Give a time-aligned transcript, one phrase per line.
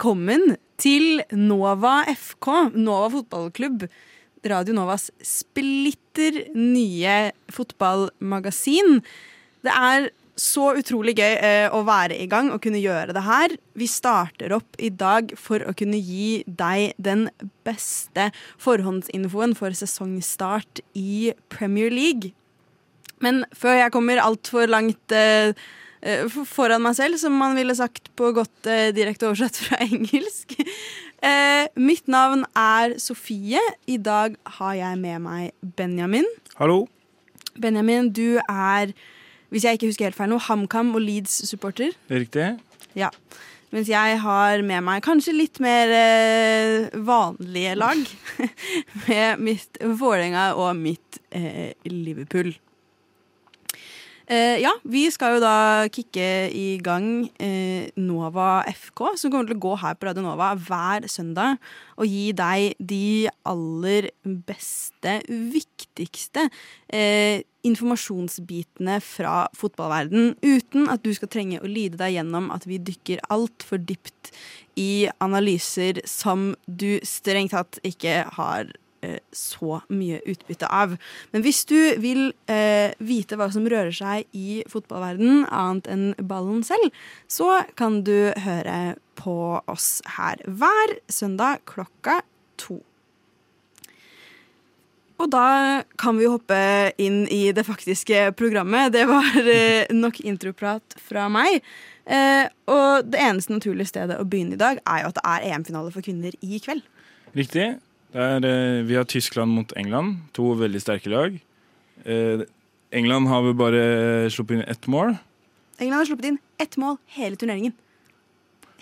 [0.00, 3.82] Velkommen til Nova FK, Nova fotballklubb.
[4.48, 7.16] Radio Novas splitter nye
[7.52, 9.02] fotballmagasin.
[9.60, 10.06] Det er
[10.40, 13.52] så utrolig gøy eh, å være i gang og kunne gjøre det her.
[13.76, 17.26] Vi starter opp i dag for å kunne gi deg den
[17.68, 22.32] beste forhåndsinfoen for sesongstart i Premier League.
[23.20, 25.52] Men før jeg kommer altfor langt eh,
[26.48, 30.56] foran meg selv, som man ville sagt på godt eh, direkte oversatt fra engelsk.
[31.20, 33.60] Eh, mitt navn er Sofie.
[33.86, 36.28] I dag har jeg med meg Benjamin.
[36.56, 36.86] Hallo.
[37.60, 38.94] Benjamin, du er,
[39.52, 41.92] hvis jeg ikke husker helt feil nå, HamKam og Leeds-supporter.
[42.08, 42.48] Det er riktig?
[42.96, 43.12] Ja.
[43.70, 48.00] Mens jeg har med meg kanskje litt mer eh, vanlige lag.
[49.06, 52.54] med mitt Vålerenga og mitt eh, Liverpool.
[54.30, 56.22] Eh, ja, vi skal jo da kicke
[56.54, 61.08] i gang eh, Nova FK, som kommer til å gå her på Radio Nova hver
[61.10, 61.58] søndag.
[61.98, 66.44] Og gi deg de aller beste, viktigste
[66.94, 70.36] eh, informasjonsbitene fra fotballverden.
[70.46, 74.30] Uten at du skal trenge å lide deg gjennom at vi dykker altfor dypt
[74.78, 78.70] i analyser som du strengt tatt ikke har
[79.32, 80.96] så mye utbytte av.
[81.32, 86.64] Men hvis du vil eh, vite hva som rører seg i fotballverden annet enn ballen
[86.66, 86.92] selv,
[87.30, 89.38] så kan du høre på
[89.70, 92.20] oss her hver søndag klokka
[92.60, 92.80] to.
[95.20, 96.58] Og da kan vi hoppe
[97.00, 98.94] inn i det faktiske programmet.
[98.94, 101.60] Det var eh, nok introprat fra meg.
[102.08, 105.46] Eh, og det eneste naturlige stedet å begynne i dag er jo at det er
[105.50, 106.86] EM-finale for kvinner i kveld.
[107.36, 107.68] Riktig.
[108.14, 110.18] Er, eh, vi har Tyskland mot England.
[110.34, 111.36] To veldig sterke lag.
[112.04, 112.42] Eh,
[112.90, 113.82] England har vel bare
[114.30, 115.14] sluppet inn ett mål.
[115.78, 117.72] England har sluppet inn ett mål hele turneringen.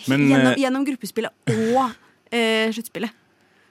[0.07, 1.91] Men, gjennom, eh, gjennom gruppespillet og
[2.31, 3.11] eh, sluttspillet.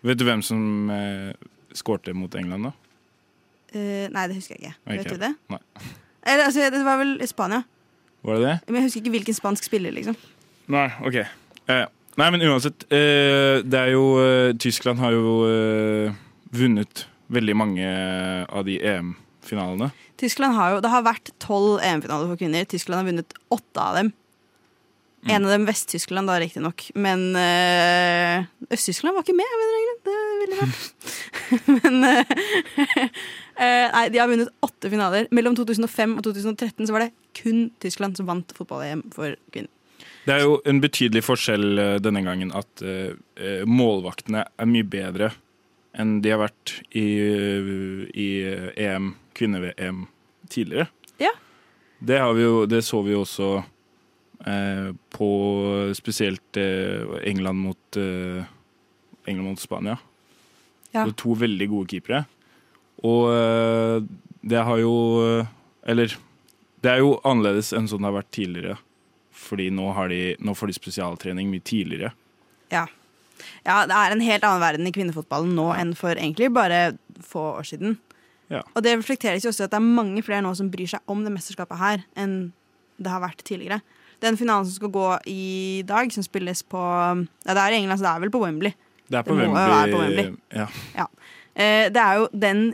[0.07, 1.33] Vet du hvem som eh,
[1.75, 2.75] skårte mot England, da?
[3.69, 4.77] Uh, nei, det husker jeg ikke.
[4.87, 4.99] Okay.
[5.03, 5.33] Vet du det?
[5.53, 5.59] Nei.
[6.25, 7.63] Eller, altså, det var vel Spania.
[8.25, 8.55] Var det det?
[8.69, 10.17] Men jeg husker ikke hvilken spansk spiller, liksom.
[10.73, 11.19] Nei, OK.
[11.69, 11.83] Eh,
[12.19, 12.87] nei, men uansett.
[12.93, 16.19] Eh, det er jo eh, Tyskland har jo eh,
[16.55, 17.89] vunnet veldig mange
[18.49, 19.91] av de EM-finalene.
[20.19, 22.67] Tyskland har jo, Det har vært tolv EM-finaler for kvinner.
[22.67, 24.11] Tyskland har vunnet åtte av dem.
[25.27, 25.31] Mm.
[25.35, 26.85] En av dem Vest-Tyskland, da, riktignok.
[26.95, 29.55] Men øh, Øst-Tyskland var ikke med.
[30.07, 31.15] Det er veldig rart.
[31.77, 32.23] Men øh,
[33.59, 35.27] øh, Nei, de har vunnet åtte finaler.
[35.35, 39.73] Mellom 2005 og 2013 så var det kun Tyskland som vant fotball-EM for kvinner.
[40.29, 44.85] Det er jo en betydelig forskjell eh, denne gangen at eh, eh, målvaktene er mye
[44.85, 45.31] bedre
[45.97, 47.07] enn de har vært i,
[48.13, 48.29] i
[48.77, 50.03] EM, kvinne-VM
[50.53, 50.91] tidligere.
[51.19, 51.33] Ja.
[51.99, 53.49] Det, har vi jo, det så vi jo også
[54.47, 55.31] eh, på
[55.97, 58.45] spesielt eh, England mot eh,
[59.25, 59.97] England mot Spania.
[60.93, 61.03] Ja.
[61.03, 62.23] Det var to veldig gode keepere.
[63.07, 63.29] Og
[64.43, 64.95] det har jo
[65.87, 66.17] Eller
[66.83, 68.79] det er jo annerledes enn sånn det har vært tidligere.
[69.49, 72.13] Fordi nå, har de, nå får de spesialtrening mye tidligere.
[72.73, 72.85] Ja.
[73.65, 76.83] ja, det er en helt annen verden i kvinnefotballen nå enn for egentlig bare
[77.25, 77.97] få år siden.
[78.53, 78.61] Ja.
[78.75, 81.25] Og det reflekteres jo også at det er mange flere nå som bryr seg om
[81.25, 82.51] det mesterskapet her, enn
[82.99, 83.81] det har vært tidligere.
[84.25, 88.01] Den finalen som skal gå i dag, som spilles på Ja, det er i England,
[88.01, 88.75] så det er vel på Wembley.
[89.09, 89.75] Det er på Det må Wembley.
[89.77, 90.67] være på Wembley.
[90.97, 91.07] Ja.
[91.55, 92.65] Eh, det er jo den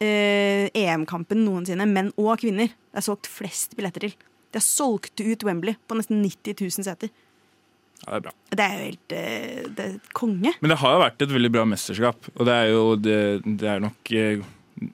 [0.00, 4.16] eh, EM-kampen noensinne, menn og kvinner, det er solgt flest billetter til.
[4.52, 7.10] De har solgt ut Wembley på nesten 90 000 seter.
[8.06, 8.32] ja, det er bra.
[8.54, 10.52] Det er jo helt eh, Det er konge.
[10.62, 13.68] Men det har jo vært et veldig bra mesterskap, og det er jo det, det
[13.74, 14.40] er nok eh,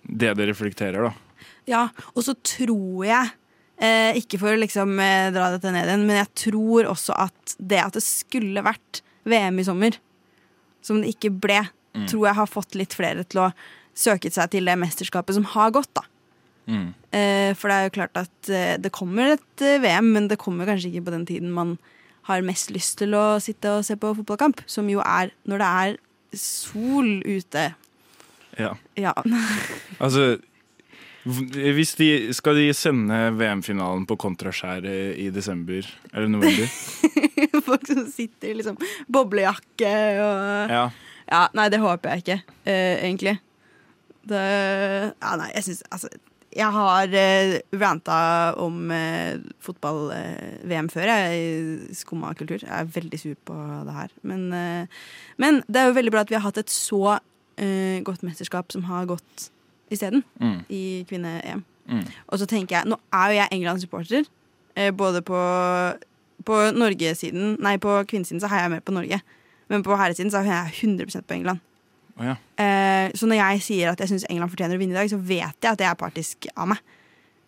[0.09, 1.47] det det reflekterer, da.
[1.69, 1.83] Ja,
[2.15, 3.31] og så tror jeg
[3.81, 7.55] eh, Ikke for å liksom eh, dra dette ned igjen, men jeg tror også at
[7.61, 9.97] det at det skulle vært VM i sommer,
[10.85, 11.63] som det ikke ble,
[11.95, 12.09] Mm.
[12.11, 13.53] tror jeg har fått litt flere til å
[13.95, 16.03] søke seg til det mesterskapet som har gått, da.
[16.67, 16.87] Mm.
[17.13, 20.41] Eh, for det er jo klart at eh, det kommer et eh, VM, men det
[20.41, 21.77] kommer kanskje ikke på den tiden man
[22.29, 25.71] har mest lyst til å sitte og se på fotballkamp, som jo er når det
[25.85, 25.97] er
[26.41, 27.69] sol ute.
[28.59, 28.75] Ja.
[28.97, 29.15] Ja.
[30.05, 30.37] Altså
[31.25, 36.69] hvis de, Skal de sende VM-finalen på kontraskjær eh, i desember eller november?
[37.69, 38.77] Folk som sitter i liksom
[39.13, 40.85] boblejakke og Ja.
[41.25, 43.39] Ja, nei, det håper jeg ikke, eh, egentlig.
[44.29, 46.11] Det Ja, nei, jeg syns Altså,
[46.55, 48.17] jeg har uh, ranta
[48.63, 52.61] om eh, fotball-VM før, jeg, Skumma kultur.
[52.63, 53.57] Jeg er veldig sur på
[53.89, 54.13] det her.
[54.23, 54.87] Men, eh,
[55.39, 57.19] men det er jo veldig bra at vi har hatt et så
[57.59, 59.51] eh, godt mesterskap som har gått
[59.91, 60.65] isteden, Mm.
[60.71, 61.65] i kvinne-EM.
[61.91, 62.07] Mm.
[62.33, 64.25] Og så tenker jeg, nå er jo jeg England-supporter,
[64.77, 65.39] eh, både på,
[66.45, 69.21] På Norgesiden, nei, på kvinnesiden så heier jeg mer på Norge.
[69.71, 71.61] Men på herresiden så heier jeg 100% på England.
[72.15, 72.35] Å ja.
[72.63, 75.19] Eh, så når jeg sier at jeg syns England fortjener å vinne i dag, så
[75.19, 76.83] vet jeg at det er partisk av meg.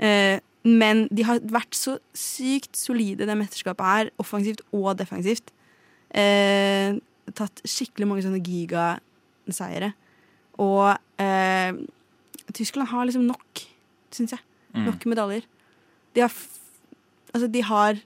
[0.03, 5.53] Eh, men de har vært så sykt solide, det mesterskapet her, offensivt og defensivt.
[6.11, 6.99] Eh,
[7.39, 9.93] tatt skikkelig mange sånne gigaseiere.
[10.59, 11.79] Og eh,
[12.57, 13.63] Tyskland har liksom nok,
[14.15, 14.43] syns jeg.
[14.75, 14.89] Mm.
[14.91, 15.47] Nok medaljer.
[16.17, 16.35] De har,
[17.33, 18.03] altså, de har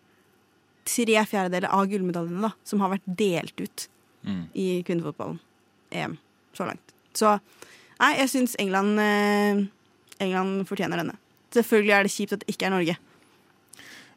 [0.91, 3.89] tre fjerdedeler av gullmedaljene da, som har vært delt ut
[4.21, 4.51] Mm.
[4.53, 5.39] i kvinnefotballen.
[5.97, 6.19] EM
[6.61, 6.95] så langt.
[7.17, 7.35] Så
[8.01, 9.65] nei, jeg syns England, eh,
[10.23, 11.17] England fortjener denne.
[11.57, 12.97] Selvfølgelig er det kjipt at det ikke er Norge.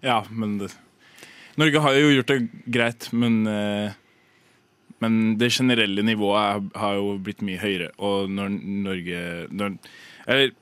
[0.03, 0.73] Ja, men det,
[1.59, 3.99] Norge har jo gjort det greit, men eh,
[5.03, 7.89] Men det generelle nivået har jo blitt mye høyere.
[7.99, 8.53] Og når
[8.85, 9.73] Norge når,
[10.25, 10.53] Eller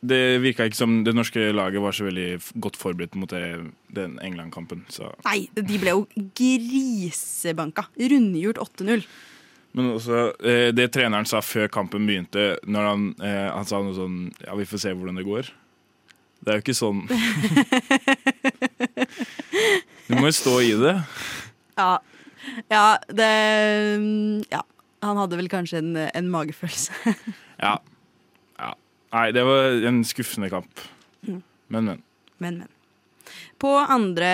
[0.00, 4.18] det virka ikke som det norske laget var så veldig godt forberedt mot det, den
[4.22, 4.84] England-kampen.
[5.26, 6.04] Nei, de ble jo
[6.38, 7.88] grisebanka.
[7.98, 9.06] Rundgjort 8-0.
[9.78, 13.94] Men også eh, det treneren sa før kampen begynte, når han, eh, han sa noe
[13.94, 15.44] sånn Ja, vi får se hvordan det går.
[16.42, 17.04] Det er jo ikke sånn
[20.08, 20.96] Du må jo stå i det.
[21.78, 21.92] Ja,
[22.72, 23.30] ja det
[24.50, 24.62] Ja.
[25.06, 26.90] Han hadde vel kanskje en, en magefølelse.
[27.58, 27.74] Ja.
[28.58, 28.72] ja.
[29.14, 30.82] Nei, det var en skuffende kamp.
[31.26, 31.42] Mm.
[31.74, 32.02] Men, men.
[32.38, 32.68] Men, men.
[33.58, 34.30] På andre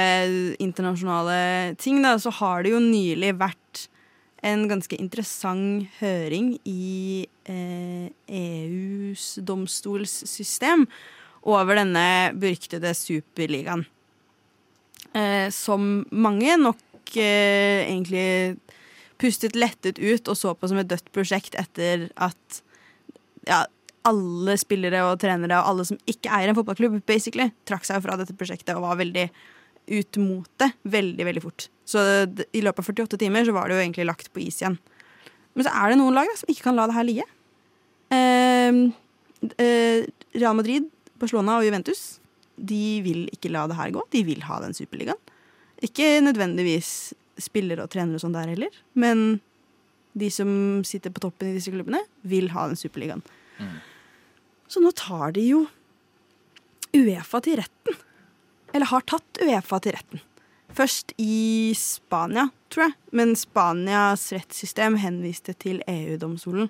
[0.61, 3.87] internasjonale ting da, så har det jo nylig vært
[4.45, 10.87] en ganske interessant høring i eh, EUs domstolssystem
[11.49, 12.07] over denne
[12.41, 13.85] beryktede superligaen.
[15.15, 18.57] Eh, som mange nok eh, egentlig
[19.21, 22.61] pustet lettet ut og så på som et dødt prosjekt etter at
[23.49, 23.65] ja,
[24.05, 28.19] alle spillere og trenere og alle som ikke eier en fotballklubb, basically, trakk seg fra
[28.21, 29.29] dette prosjektet og var veldig
[29.87, 31.69] ut mot det veldig, veldig fort.
[31.85, 32.01] Så
[32.57, 34.79] i løpet av 48 timer så var det jo egentlig lagt på is igjen.
[35.55, 37.27] Men så er det noen lag da, som ikke kan la det her ligge.
[38.15, 38.81] Eh,
[39.61, 40.89] eh, Real Madrid,
[41.21, 42.05] Barcelona og Juventus
[42.55, 44.03] de vil ikke la det her gå.
[44.15, 45.19] De vil ha den superligaen.
[45.85, 49.41] Ikke nødvendigvis spillere og trenere og sånn der heller, men
[50.15, 50.49] de som
[50.87, 53.25] sitter på toppen i disse klubbene, vil ha den superligaen.
[53.59, 53.81] Mm.
[54.71, 55.65] Så nå tar de jo
[56.95, 57.97] Uefa til retten.
[58.75, 60.21] Eller har tatt Uefa til retten.
[60.75, 62.95] Først i Spania, tror jeg.
[63.15, 66.67] Men Spanias rettssystem henviste til EU-domstolen.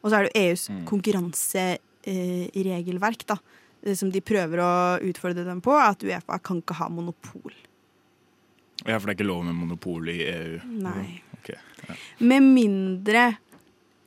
[0.00, 0.84] Og så er det jo EUs Mm.
[2.04, 3.36] konkurranseregelverk da,
[3.82, 7.52] eh, som de prøver å utfordre dem på, at Uefa kan ikke ha monopol.
[8.86, 10.60] Ja, for det er ikke lov med monopol i EU.
[10.80, 11.20] Nei.
[11.40, 11.56] Okay,
[11.88, 11.94] ja.
[12.20, 13.36] Med mindre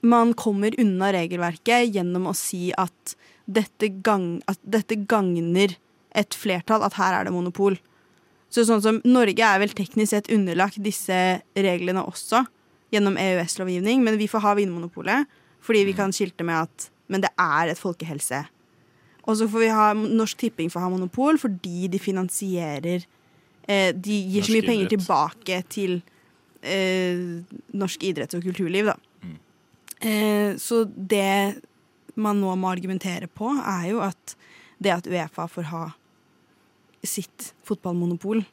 [0.02, 3.16] man kommer unna regelverket gjennom å si at
[3.48, 5.76] dette, gang, at dette gagner
[6.16, 7.78] et flertall, at her er det monopol.
[8.54, 11.20] Så sånn som Norge er vel teknisk sett underlagt disse
[11.58, 12.44] reglene også,
[12.94, 17.30] gjennom EØS-lovgivning, men vi får ha Vinmonopolet fordi vi kan skilte med at Men det
[17.38, 18.38] er et folkehelse.
[19.28, 23.04] Og så får vi ha Norsk Tipping for å ha monopol fordi de finansierer
[23.68, 25.04] eh, De gir så Norsk mye penger idrett.
[25.04, 25.98] tilbake til
[26.64, 27.44] eh,
[27.76, 28.96] norsk idretts- og kulturliv, da.
[29.24, 29.36] Mm.
[30.00, 31.60] Eh, så det
[32.16, 34.36] man nå må argumentere på, er jo at
[34.84, 35.84] det at Uefa får ha
[37.04, 38.44] sitt fotballmonopol,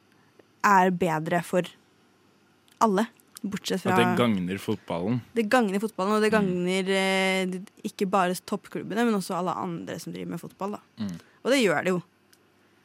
[0.66, 1.62] er bedre for
[2.82, 3.06] alle.
[3.40, 5.20] Bortsett fra At det gagner fotballen.
[5.34, 6.36] det gagner fotballen, og det Mm.
[6.36, 10.76] gagner eh, ikke bare toppklubbene, men også alle andre som driver med fotball.
[10.98, 11.14] Mm.
[11.44, 12.02] Og det gjør det jo.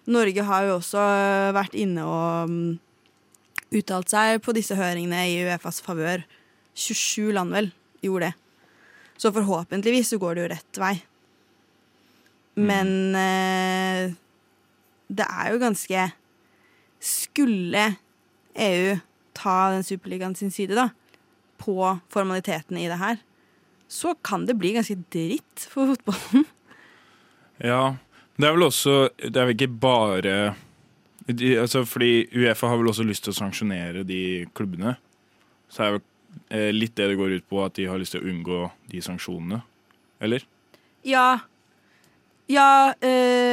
[0.08, 1.02] Norge har jo også
[1.54, 2.80] vært inne og mm,
[3.74, 6.24] uttalt seg på disse høringene i Uefas favør.
[6.76, 7.72] 27 land vel
[8.04, 8.34] gjorde det.
[9.18, 11.02] Så forhåpentligvis så går det jo rett vei.
[12.56, 14.14] Men eh,
[15.08, 16.06] det er jo ganske
[17.06, 17.84] Skulle
[18.56, 18.96] EU
[19.36, 20.90] ta den superligaen sin side, da,
[21.62, 21.76] på
[22.10, 23.20] formalitetene i det her,
[23.92, 26.48] så kan det bli ganske dritt for fotballen.
[27.60, 27.96] Ja.
[28.36, 30.56] Det er vel også Det er vel ikke bare
[31.26, 34.98] de, altså Fordi Uefa har vel også lyst til å sanksjonere de klubbene.
[35.72, 36.04] Så er det vel
[36.54, 38.60] eh, litt det det går ut på, at de har lyst til å unngå
[38.92, 39.62] de sanksjonene.
[40.22, 40.46] Eller?
[41.08, 41.40] Ja.
[42.52, 43.45] Ja eh,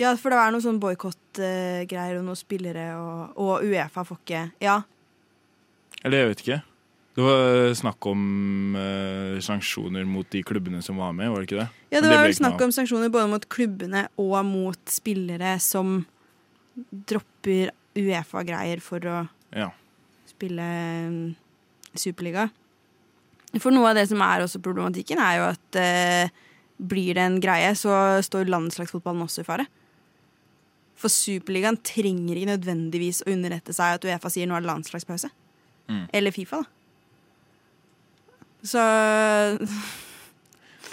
[0.00, 4.40] Ja, for det er noe sånn boikottgreier og noen spillere, og, og Uefa får ikke
[4.64, 4.80] Ja.
[6.04, 6.62] Eller jeg vet ikke.
[7.14, 8.22] Det var snakk om
[8.74, 11.68] uh, sanksjoner mot de klubbene som var med, var det ikke det?
[11.94, 16.00] Ja, det var det snakk om sanksjoner både mot klubbene og mot spillere som
[17.06, 19.20] dropper Uefa-greier for å
[19.54, 19.68] Ja.
[20.26, 20.66] spille
[21.06, 21.36] mm,
[21.94, 22.48] Superliga.
[23.62, 26.34] For noe av det som er også problematikken, er jo at uh,
[26.82, 29.68] blir det en greie, så står landslagsfotballen også i fare.
[30.96, 35.30] For Superligaen trenger ikke nødvendigvis å underrette seg at Uefa sier nå er det landslagspause.
[35.90, 36.04] Mm.
[36.14, 36.70] Eller Fifa, da.
[38.64, 38.80] Så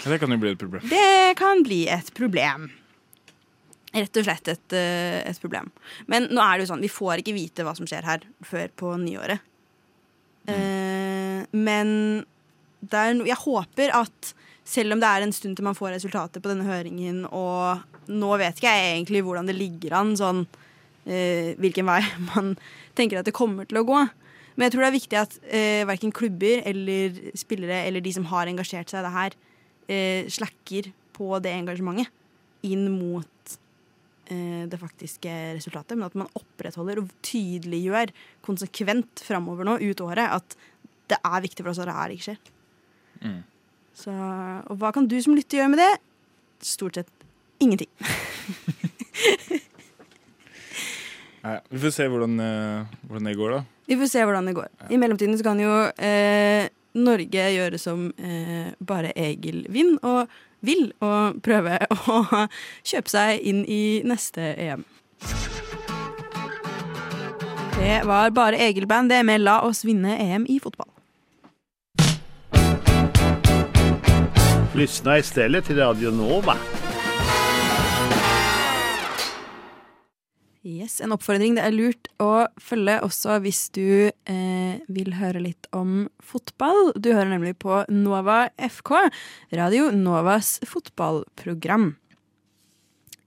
[0.02, 0.82] Det kan jo bli et problem.
[0.90, 2.70] det kan bli et problem.
[3.94, 5.70] Rett og slett et, eh, et problem.
[6.08, 8.68] Men nå er det jo sånn, vi får ikke vite hva som skjer her før
[8.76, 9.40] på nyåret.
[10.48, 12.24] Eh, men
[12.82, 16.50] no- jeg håper at selv om det er en stund til man får resultatet på
[16.50, 20.44] denne høringen, og nå vet ikke jeg egentlig hvordan det ligger an, sånn
[21.06, 22.00] eh, hvilken vei
[22.32, 22.54] man
[22.98, 24.00] tenker at det kommer til å gå.
[24.54, 28.26] Men jeg tror det er viktig at eh, verken klubber eller spillere eller de som
[28.30, 29.36] har engasjert seg i det her,
[29.88, 32.12] eh, slakker på det engasjementet
[32.68, 33.56] inn mot
[34.30, 35.96] eh, det faktiske resultatet.
[35.96, 38.12] Men at man opprettholder og tydeliggjør
[38.44, 40.58] konsekvent framover nå ut året at
[41.10, 42.52] det er viktig for oss at det her ikke skjer.
[43.22, 43.40] Mm.
[43.94, 45.92] Så, og hva kan du som lytter gjøre med det?
[46.64, 47.10] Stort sett
[47.62, 47.90] ingenting.
[51.42, 53.60] Nei, vi får se hvordan, eh, hvordan det går, da.
[53.90, 54.68] Vi får se hvordan det går.
[54.94, 60.30] I mellomtiden så kan jo eh, Norge gjøre som eh, bare Egil Vind og
[60.62, 61.80] vil, og prøve
[62.14, 62.46] å
[62.86, 64.86] kjøpe seg inn i neste EM.
[67.82, 70.91] Det var bare Egil-band det med 'La oss vinne EM i fotball'.
[74.74, 76.56] Lyssna istället till Radio Nova.
[80.62, 85.68] Yes, En oppfordring det er lurt å følge også hvis du eh, vil høre litt
[85.76, 86.94] om fotball.
[86.96, 88.94] Du hører nemlig på Nova FK,
[89.52, 91.90] Radio Novas fotballprogram.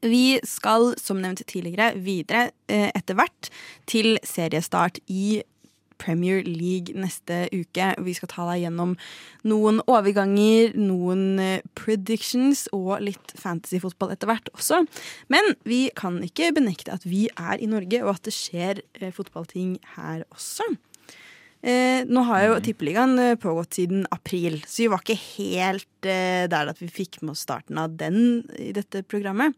[0.02, 3.54] Vi skal, som nevnt tidligere, videre eh, etter hvert
[3.86, 5.44] til seriestart i
[6.02, 7.92] Premier League neste uke.
[8.06, 8.96] Vi skal ta deg gjennom
[9.48, 14.84] noen overganger, noen eh, predictions og litt fantasyfotball etter hvert også.
[15.34, 19.14] Men vi kan ikke benekte at vi er i Norge, og at det skjer eh,
[19.16, 20.76] fotballting her også.
[21.66, 26.46] Eh, nå har jo Tippeligaen eh, pågått siden april, så vi var ikke helt eh,
[26.52, 29.56] der at vi fikk med oss starten av den i dette programmet.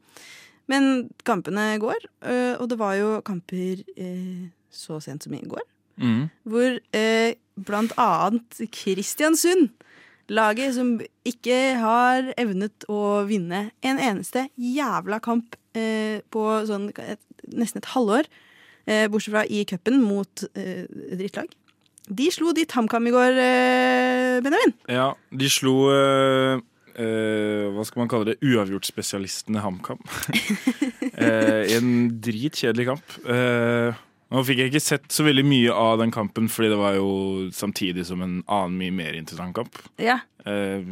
[0.71, 3.83] Men kampene går, eh, og det var jo kamper
[4.71, 5.65] så sent som i går
[5.97, 6.29] Mm.
[6.45, 9.71] hvor eh, blant annet Kristiansund,
[10.29, 17.21] laget som ikke har evnet å vinne en eneste jævla kamp eh, på sånn et,
[17.47, 18.27] nesten et halvår,
[18.85, 20.85] eh, bortsett fra i cupen mot eh,
[21.17, 21.49] drittlag.
[22.07, 24.73] De slo ditt HamKam i går, eh, Benjamin.
[24.87, 26.59] Ja, de slo eh,
[26.95, 28.37] eh, Hva skal man kalle det?
[28.47, 29.99] Uavgjortspesialistene HamKam.
[31.19, 31.89] uh, en
[32.23, 33.17] dritkjedelig kamp.
[33.27, 34.03] Eh,
[34.33, 37.11] nå fikk jeg ikke sett så veldig mye av den kampen, fordi det var jo
[37.55, 39.79] samtidig som en annen mye mer interessant kamp.
[40.01, 40.83] Ja, Eh,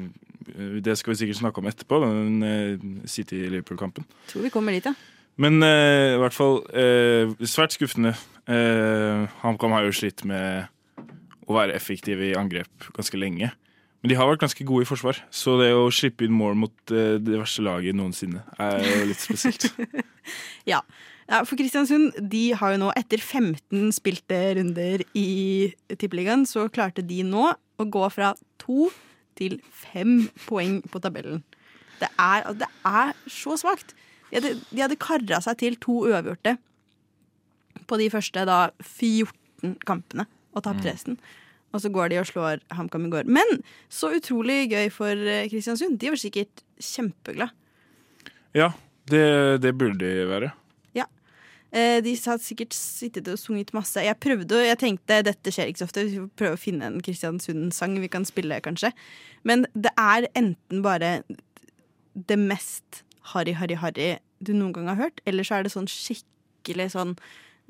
[0.83, 4.05] det skal vi sikkert snakke om etterpå, den eh, City-Liverpool-kampen.
[4.29, 4.93] tror vi kommer dit, ja.
[5.41, 8.15] Men eh, i hvert fall eh, svært skuffende.
[8.45, 10.67] Uh, HamKam har jo slitt med
[11.49, 13.49] å være effektive i angrep ganske lenge.
[14.03, 16.75] Men de har vært ganske gode i forsvar, så det å slippe inn mål mot
[16.85, 19.65] det verste laget noensinne er jo litt spesielt.
[20.69, 20.79] Ja.
[21.25, 27.05] Ja, for Kristiansund de har jo nå, etter 15 spilte runder i Tippeligaen, så klarte
[27.05, 28.91] de nå å gå fra to
[29.35, 31.41] til fem poeng på tabellen.
[31.99, 33.95] Det er, det er så svakt.
[34.29, 36.57] De hadde, de hadde kara seg til to uavgjorte
[37.89, 41.17] på de første da 14 kampene og tapt resten.
[41.75, 43.27] Og så går de og slår HamKam i går.
[43.27, 43.57] Men
[43.91, 45.97] så utrolig gøy for eh, Kristiansund.
[45.99, 47.51] De var sikkert kjempeglade.
[48.55, 48.69] Ja,
[49.11, 49.25] det,
[49.65, 50.53] det burde de være.
[51.75, 53.99] Eh, De har sikkert sittet og sunget masse.
[54.03, 56.05] Jeg prøvde, og jeg tenkte dette skjer ikke så ofte.
[56.07, 58.93] Vi får prøve å finne en Kristiansund-sang vi kan spille, kanskje.
[59.43, 61.17] Men det er enten bare
[62.15, 63.01] det mest
[63.33, 67.15] harry, harry, harry du noen gang har hørt, eller så er det sånn skikkelig sånn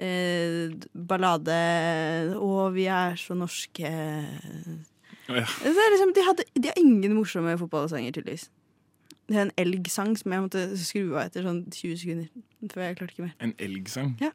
[0.02, 1.56] eh, ballade
[2.38, 3.90] Å, vi er så norske
[5.26, 5.46] Ja.
[5.64, 8.50] det er liksom, de, hadde, de har ingen morsomme fotballsanger, tydeligvis.
[9.26, 12.28] Det er en elgsang som jeg måtte skru av etter sånn 20 sekunder.
[12.72, 13.38] For jeg klarte ikke mer.
[13.42, 14.16] En elgsang.
[14.22, 14.32] Ja.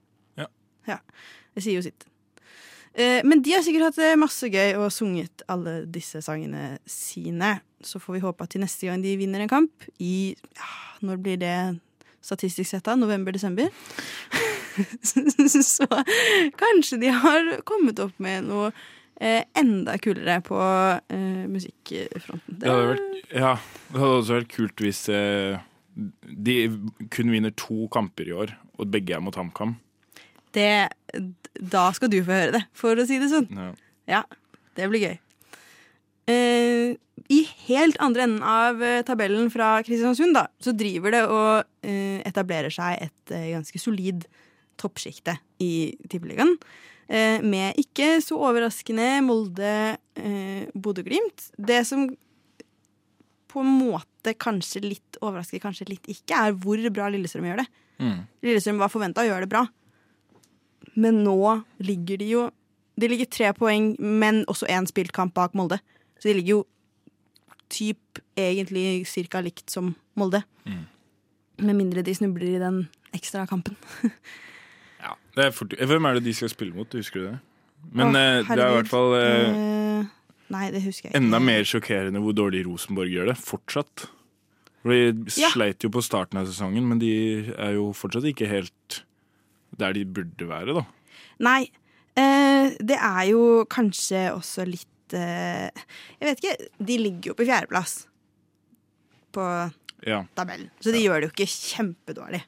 [1.54, 2.06] Det sier jo sitt.
[2.94, 7.58] Eh, men de har sikkert hatt det masse gøy og sunget alle disse sangene sine.
[7.86, 10.70] Så får vi håpe at til neste gang de vinner en kamp, i ja,
[11.00, 11.80] Når blir det
[12.20, 12.96] statistisk sett, da?
[12.98, 13.70] November-desember?
[15.74, 15.86] så
[16.60, 18.74] kanskje de har kommet opp med noe eh,
[19.20, 20.58] enda kulere på
[21.12, 22.56] eh, musikkfronten.
[22.62, 23.52] Det hadde, vært, ja,
[23.90, 25.60] det hadde også vært kult hvis eh,
[26.24, 26.56] de
[27.12, 29.76] kun vinner to kamper i år, og begge er mot HamKam.
[30.56, 30.88] det,
[31.60, 33.50] da skal du få høre det, for å si det sånn.
[33.52, 33.70] Ja.
[34.10, 34.22] Ja,
[34.78, 35.18] det blir gøy.
[36.30, 36.96] Eh,
[37.30, 42.18] i helt andre enden av eh, tabellen fra Kristiansund, da, så driver det og eh,
[42.26, 44.26] etablerer seg et eh, ganske solid
[44.80, 46.56] toppsjikte i Tippeligaen.
[47.10, 51.50] Eh, med ikke så overraskende Molde, eh, Bodø-Glimt.
[51.58, 52.06] Det som
[53.50, 57.68] på en måte kanskje litt overrasker, kanskje litt ikke, er hvor bra Lillestrøm gjør det.
[57.98, 58.18] Mm.
[58.46, 59.64] Lillestrøm var forventa å gjøre det bra.
[60.94, 62.48] Men nå ligger de jo
[63.00, 65.78] De ligger tre poeng, men også én spilt kamp bak Molde.
[66.20, 66.64] Så de ligger jo
[67.72, 70.42] typ egentlig cirka likt som Molde.
[70.66, 70.82] Mm.
[71.64, 72.82] Med mindre de snubler i den
[73.16, 73.78] ekstra kampen.
[75.00, 76.90] Ja, det er fort, Hvem er det de skal spille mot?
[76.96, 77.38] Husker du det?
[77.96, 79.50] Men Å, eh, det er i hvert fall eh,
[80.00, 80.04] Eh,
[80.50, 81.20] Nei, det husker jeg ikke.
[81.22, 83.36] enda mer sjokkerende hvor dårlig Rosenborg gjør det.
[83.38, 84.08] Fortsatt.
[84.82, 85.48] For De Ja.
[85.52, 89.02] sleit jo på starten av sesongen, men de er jo fortsatt ikke helt
[89.78, 90.84] der de burde være, da.
[91.38, 91.70] Nei.
[92.16, 95.70] Eh, det er jo kanskje også litt eh,
[96.20, 96.68] Jeg vet ikke.
[96.84, 98.06] De ligger jo på fjerdeplass
[99.32, 99.72] på
[100.06, 100.24] Ja.
[100.36, 102.42] tabellen, så de gjør det jo ikke kjempedårlig.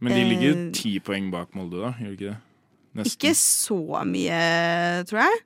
[0.00, 1.92] Men de ligger Eh, ti poeng bak Molde, da.
[2.00, 2.36] Gjør de ikke det?
[2.96, 3.12] Nesten.
[3.16, 4.40] Ikke så mye,
[5.08, 5.40] tror jeg.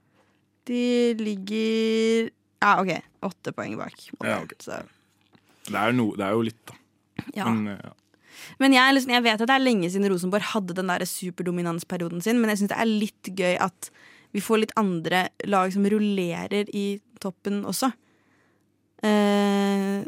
[0.71, 0.83] De
[1.19, 2.30] ligger
[2.61, 2.90] Ja, OK.
[3.30, 3.95] Åtte poeng bak.
[4.19, 4.28] Molde.
[4.33, 4.59] Ja, okay.
[4.61, 4.80] Så,
[5.71, 6.75] Det, er no, det er jo litt, da.
[7.37, 7.47] ja.
[7.49, 7.92] Men, eh, ja.
[8.59, 12.23] Men jeg, liksom, jeg vet at det er lenge siden Rosenborg hadde den der superdominansperioden
[12.25, 13.90] sin, men jeg syns det er litt gøy at
[14.33, 17.90] vi får litt andre lag som rullerer i toppen også.
[19.07, 20.00] Eh,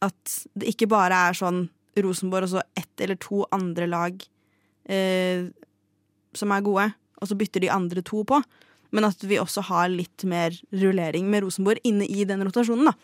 [0.00, 4.22] at det ikke bare er sånn Rosenborg og så ett eller to andre lag
[4.90, 5.48] eh,
[6.36, 6.88] som er gode,
[7.20, 8.40] og så bytter de andre to på.
[8.94, 12.90] Men at vi også har litt mer rullering med Rosenborg inne i den rotasjonen.
[12.90, 12.94] da.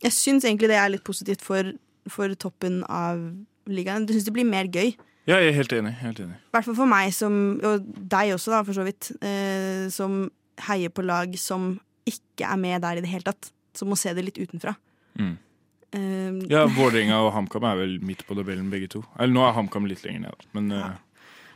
[0.00, 1.74] Jeg syns egentlig det er litt positivt for,
[2.08, 3.20] for toppen av
[3.68, 4.06] ligaen.
[4.08, 4.94] Jeg syns det blir mer gøy.
[5.28, 5.92] ja, jeg er helt enig.
[6.00, 6.38] Helt enig.
[6.40, 10.24] I hvert fall for meg som, og deg også, da, for så vidt, eh, som
[10.68, 11.74] heier på lag som
[12.08, 13.52] ikke er med der i det hele tatt.
[13.76, 14.72] Som må se det litt utenfra.
[15.20, 15.36] Mm.
[15.92, 19.04] Eh, Ja, Vålerenga og HamKam er vel midt på tabellen, begge to.
[19.18, 20.98] Eller nå er HamKam litt lenger ned, men men eh,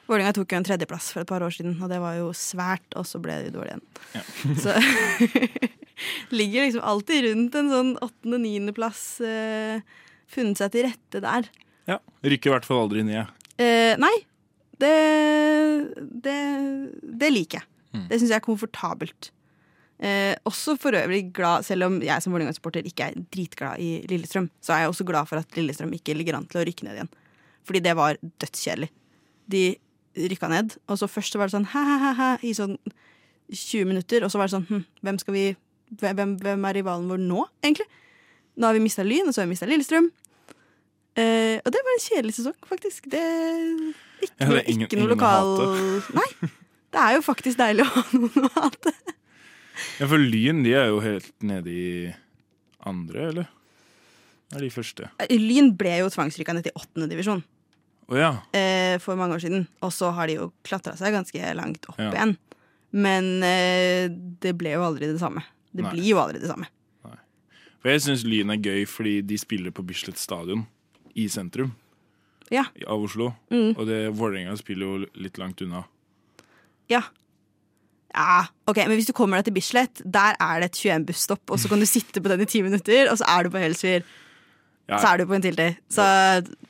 [0.09, 2.85] Vålerenga tok jo en tredjeplass for et par år siden, og det var jo svært,
[2.99, 3.85] og så ble de dårlige igjen.
[4.13, 4.25] Ja.
[4.61, 4.75] Så
[6.39, 9.81] ligger liksom alltid rundt en sånn åttende-niendeplass, uh,
[10.35, 11.49] funnet seg til rette der.
[11.89, 11.99] ja.
[12.25, 13.33] Rykker i hvert fall aldri ned.
[13.61, 14.13] Uh, nei,
[14.83, 14.93] det,
[16.25, 16.37] det,
[17.23, 17.69] det liker jeg.
[17.95, 18.07] Mm.
[18.11, 19.31] Det syns jeg er komfortabelt.
[20.01, 24.49] Eh, også for øvrig glad, selv om jeg som Vålerenga-supporter ikke er dritglad i Lillestrøm,
[24.61, 26.99] så er jeg også glad for at Lillestrøm ikke ligger an til å rykke ned
[26.99, 27.13] igjen.
[27.65, 28.91] Fordi det var dødskjedelig.
[29.55, 29.63] De
[30.31, 32.77] rykka ned, og så først så var det sånn hæ-hæ-hæ i sånn
[33.53, 35.47] 20 minutter, og så var det sånn hm, hvem skal vi
[36.01, 37.87] hvem, hvem er rivalen vår nå, egentlig?
[38.57, 40.11] Nå har vi mista Lyn, og så har vi mista Lillestrøm.
[41.15, 43.07] Eh, og det var en kjedelig sesong, faktisk.
[43.11, 43.23] Det
[44.25, 45.51] Ikke, Ja, det ingen- ikke noe lokal
[46.15, 46.31] Nei.
[46.95, 48.93] Det er jo faktisk deilig å ha noen å hate.
[49.99, 52.15] Ja, for Lyn de er jo helt nede i
[52.87, 53.49] andre, eller?
[54.55, 55.09] Er de første?
[55.33, 57.41] Lyn ble jo tvangsrykka ned til åttende divisjon
[58.13, 58.31] Å ja.
[58.55, 59.65] eh, for mange år siden.
[59.83, 62.11] Og så har de jo klatra seg ganske langt opp Ja.
[62.13, 62.37] igjen.
[62.93, 65.43] Men eh, det ble jo aldri det samme.
[65.75, 65.91] Det Nei.
[65.97, 66.69] blir jo aldri det samme.
[67.09, 67.17] Nei.
[67.81, 70.67] For jeg syns Lyn er gøy fordi de spiller på Bislett stadion
[71.17, 71.73] i sentrum
[72.53, 72.67] Ja.
[72.87, 73.33] av Oslo.
[73.51, 73.73] Mm.
[73.79, 75.83] Og det Vålerenga spiller jo litt langt unna.
[76.93, 77.01] Ja.
[78.15, 81.59] Ja, ok, Men hvis du kommer deg til Bislett, der er det et 21-busstopp, og
[81.59, 84.07] så kan du sitte på den i ti minutter, og så er du på Helsfyr.
[84.87, 85.79] Ja, Så er du på en tiltid.
[85.89, 86.05] Så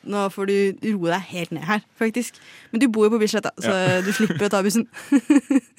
[0.07, 0.55] nå får du
[0.95, 2.39] roe deg helt ned her, faktisk.
[2.71, 4.87] Men du bor jo på Bislett, da, så du slipper å ta bussen.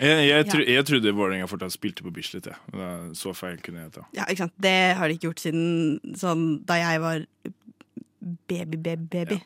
[0.00, 2.46] Jeg, jeg, tro, jeg trodde Vålerenga fortsatt spilte på Bislett.
[2.48, 2.92] Ja.
[3.16, 4.06] Så feil kunne jeg ta.
[4.16, 4.54] Ja, ikke sant?
[4.56, 7.26] Det har de ikke gjort siden sånn, da jeg var
[8.48, 9.36] baby-baby-baby.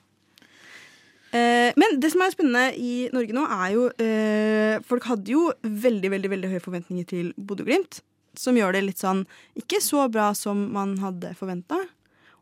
[1.35, 5.49] Eh, men det som er spennende i Norge nå, er jo eh, Folk hadde jo
[5.63, 8.03] veldig veldig, veldig høye forventninger til Bodø-Glimt.
[8.39, 9.25] Som gjør det litt sånn
[9.59, 11.79] ikke så bra som man hadde forventa.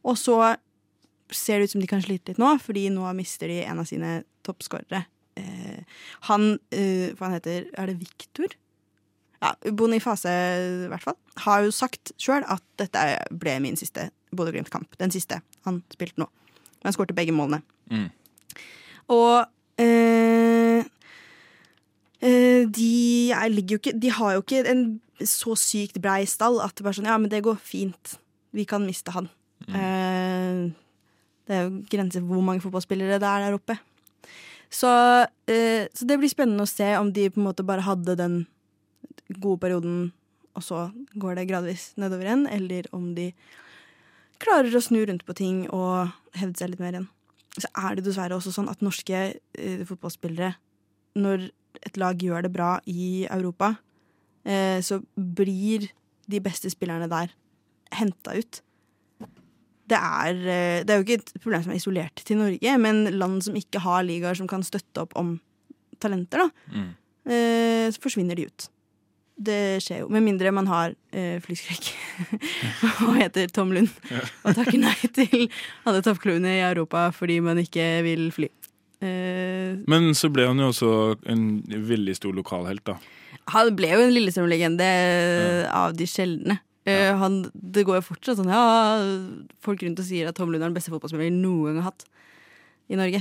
[0.09, 0.38] Og så
[1.33, 3.88] ser det ut som de kan slite litt nå, fordi nå mister de en av
[3.88, 5.05] sine toppskårere.
[5.40, 8.52] Eh, han eh, Hva han heter Er det Viktor?
[9.42, 13.02] ja, Boniface i hvert fall, har jo sagt sjøl at dette
[13.35, 14.94] ble min siste Bodø-Glimt-kamp.
[15.00, 16.28] Den siste han spilte nå.
[16.85, 17.62] Han skårte begge målene.
[17.90, 18.09] Mm.
[19.12, 20.83] Og eh,
[22.22, 22.90] eh, de
[23.53, 24.85] ligger jo ikke De har jo ikke en
[25.22, 28.16] så sykt brei stall at det bare sånn Ja, men det går fint.
[28.53, 29.29] Vi kan miste han.
[29.70, 30.72] Eh,
[31.46, 33.79] det er jo grenser for hvor mange fotballspillere det er der oppe.
[34.72, 34.88] Så,
[35.46, 38.37] eh, så det blir spennende å se om de på en måte bare hadde den
[39.38, 40.12] gode perioden,
[40.57, 40.87] og så
[41.20, 43.31] går det gradvis nedover igjen, eller om de
[44.42, 47.11] klarer å snu rundt på ting og hevde seg litt mer igjen.
[47.59, 49.19] Så er det dessverre også sånn at norske
[49.59, 50.55] eh, fotballspillere,
[51.21, 51.51] når
[51.85, 53.75] et lag gjør det bra i Europa,
[54.49, 55.91] eh, så blir
[56.31, 57.35] de beste spillerne der
[57.93, 58.62] henta ut.
[59.93, 63.05] Det er, eh, det er jo ikke et problem som er isolert til Norge, men
[63.19, 65.35] land som ikke har ligaer som kan støtte opp om
[66.01, 66.88] talenter, da, Mm.
[67.27, 68.69] eh, så forsvinner de ut.
[69.42, 71.88] Det skjer jo, med mindre man har eh, flyskrekk
[73.09, 73.88] og heter Tom Lund
[74.44, 75.46] og takker nei til
[75.88, 78.48] alle toppklubbene i Europa fordi man ikke vil fly.
[79.02, 80.92] Eh, Men så ble han jo også
[81.33, 81.46] en
[81.88, 82.98] veldig stor lokalhelt, da.
[83.57, 84.90] han ble jo en Lillestrøm-legende
[85.74, 86.61] av de sjeldne.
[86.87, 87.12] Ja.
[87.20, 88.62] han, det går jo fortsatt sånn ja,
[89.62, 91.92] Folk rundt og sier at Tom Lund er den beste fotballspilleren vi noen gang har
[91.92, 92.02] hatt
[92.90, 93.20] i Norge.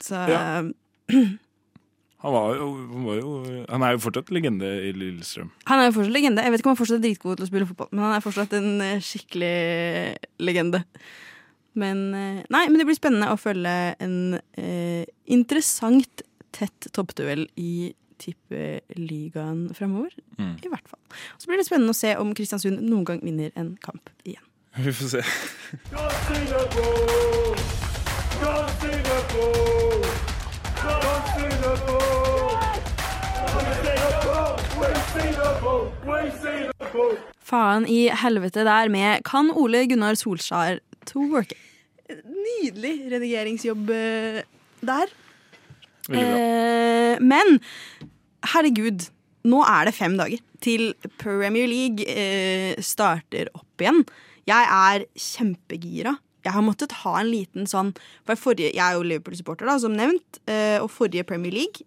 [0.00, 0.62] Så Ja.
[2.20, 3.30] Han, var jo, han, var jo,
[3.64, 5.48] han er jo fortsatt legende i Lillestrøm.
[5.70, 6.44] Han er jo fortsatt legende.
[6.44, 8.24] Jeg vet ikke om han fortsatt er dritgod til å spille fotball, men han er
[8.24, 9.54] fortsatt en eh, skikkelig
[10.44, 10.82] legende.
[11.80, 13.72] Men eh, Nei, men det blir spennende å følge
[14.04, 20.12] en eh, interessant tett toppduell i tippeligaen fremover.
[20.36, 20.58] Mm.
[20.60, 21.00] I hvert fall.
[21.40, 24.44] Så blir det spennende å se om Kristiansund noen gang vinner en kamp igjen.
[24.84, 25.24] Vi får se.
[30.80, 31.19] Go
[37.50, 40.78] Faen i helvete der med Kan Ole Gunnar Solskjær
[41.16, 41.52] work
[42.10, 44.40] Nydelig redigeringsjobb eh,
[44.82, 45.12] der.
[46.10, 47.60] Eh, men
[48.52, 49.06] herregud,
[49.46, 54.02] nå er det fem dager til Premier League eh, starter opp igjen.
[54.50, 56.16] Jeg er kjempegira.
[56.44, 57.94] Jeg har måttet ha en liten sånn
[58.26, 60.40] for forrige, Jeg er jo Liverpool-supporter, da, som nevnt.
[60.46, 61.84] eh, og forrige Premier League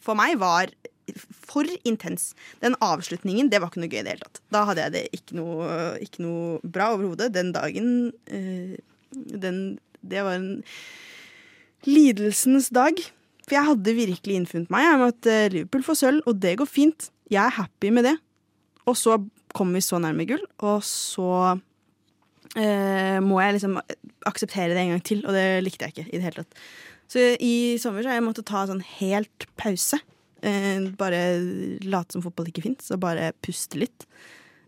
[0.00, 0.70] for meg var
[1.30, 2.34] for intens.
[2.60, 4.40] Den avslutningen, det var ikke noe gøy i det hele tatt.
[4.50, 5.68] Da hadde jeg det ikke noe,
[6.02, 7.32] ikke noe bra overhodet.
[7.34, 8.76] Den dagen eh,
[9.12, 10.62] den, Det var en
[11.86, 12.98] lidelsens dag.
[13.46, 16.66] For jeg hadde virkelig innfunnet meg med at eh, Liverpool får sølv, og det går
[16.70, 17.10] fint.
[17.30, 18.16] Jeg er happy med det.
[18.86, 19.18] Og så
[19.54, 21.56] kom vi så nærme gull, og så
[22.58, 23.78] eh, må jeg liksom
[24.26, 26.60] akseptere det en gang til, og det likte jeg ikke i det hele tatt.
[27.06, 30.00] Så i sommer så har jeg måttet ta sånn helt pause.
[30.42, 31.20] Eh, bare
[31.86, 34.08] late som fotball ikke fins, og bare puste litt.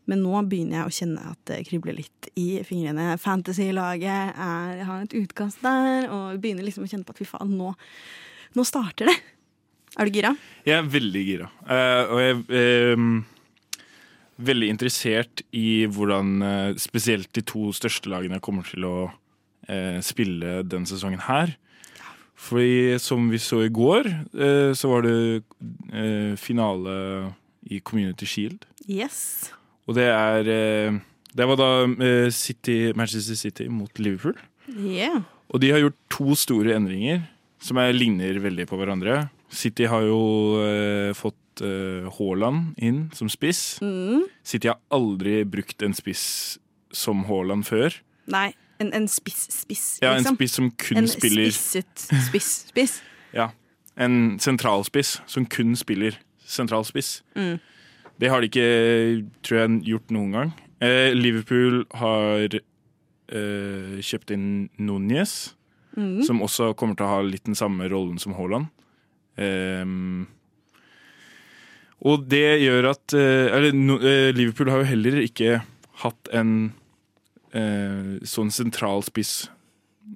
[0.09, 3.19] Men nå begynner jeg å kjenne at det kribler litt i fingrene.
[3.21, 7.75] Fantasy-laget har et utkast der, og begynner liksom å kjenne på at fy faen, nå,
[8.57, 9.19] nå starter det.
[9.99, 10.31] Er du gira?
[10.65, 11.51] Jeg er veldig gira.
[11.67, 13.13] Uh, og jeg ehm,
[14.39, 18.97] veldig interessert i hvordan eh, spesielt de to største lagene kommer til å
[19.69, 21.57] eh, spille den sesongen her.
[22.39, 24.07] Fordi som vi så i går,
[24.39, 25.17] eh, så var det
[25.91, 26.99] eh, finale
[27.69, 28.67] i Community Shield.
[28.87, 29.51] Yes.
[29.89, 30.45] Og det er
[31.39, 34.35] Det var da City, Manchester City mot Liverpool.
[34.69, 35.23] Yeah.
[35.53, 37.27] Og de har gjort to store endringer
[37.63, 39.29] som er, ligner veldig på hverandre.
[39.51, 40.21] City har jo
[40.63, 41.13] eh,
[41.59, 43.79] fått eh, Haaland inn som spiss.
[43.83, 44.27] Mm.
[44.43, 46.59] City har aldri brukt en spiss
[46.93, 47.95] som Haaland før.
[48.27, 50.37] Nei, en, en spiss-spiss, Ja, En liksom.
[50.37, 53.01] spiss som kun En spiller spisset spiss-spiss.
[53.35, 53.51] Ja,
[53.97, 56.17] En sentralspiss som kun spiller
[56.47, 57.23] sentralspiss.
[57.37, 57.59] Mm.
[58.19, 60.53] Det har de ikke, tror jeg, gjort noen gang.
[60.81, 65.55] Eh, Liverpool har eh, kjøpt inn Núñez,
[65.99, 66.23] Mm.
[66.23, 68.69] som også kommer til å ha litt den samme rollen som Haaland.
[69.37, 70.29] Ehm,
[72.07, 75.61] og det gjør at eh, Eller eh, Liverpool har jo heller ikke
[76.05, 76.53] hatt en
[77.51, 79.49] eh, sånn sentral spiss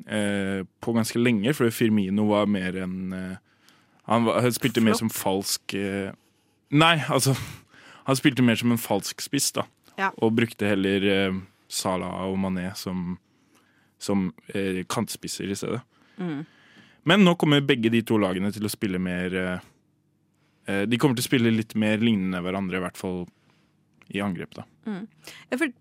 [0.07, 3.41] eh, på ganske lenge, for Firmino var mer enn eh,
[4.07, 6.13] Han, var, han spilte mer som falsk eh,
[6.73, 7.35] Nei, altså
[8.07, 9.67] Han spilte mer som en falsk spiss, da.
[9.99, 10.13] Ja.
[10.23, 11.43] Og brukte heller eh,
[11.73, 13.17] Salah og Mané som,
[13.97, 14.27] som
[14.93, 15.79] kantspisser i stedet.
[16.21, 16.43] Mm.
[17.09, 19.69] Men nå kommer begge de to lagene til å spille mer eh,
[20.67, 23.25] De kommer til å spille litt mer lignende hverandre, i hvert fall
[24.15, 24.63] i angrep, da.
[24.87, 25.73] Ja, for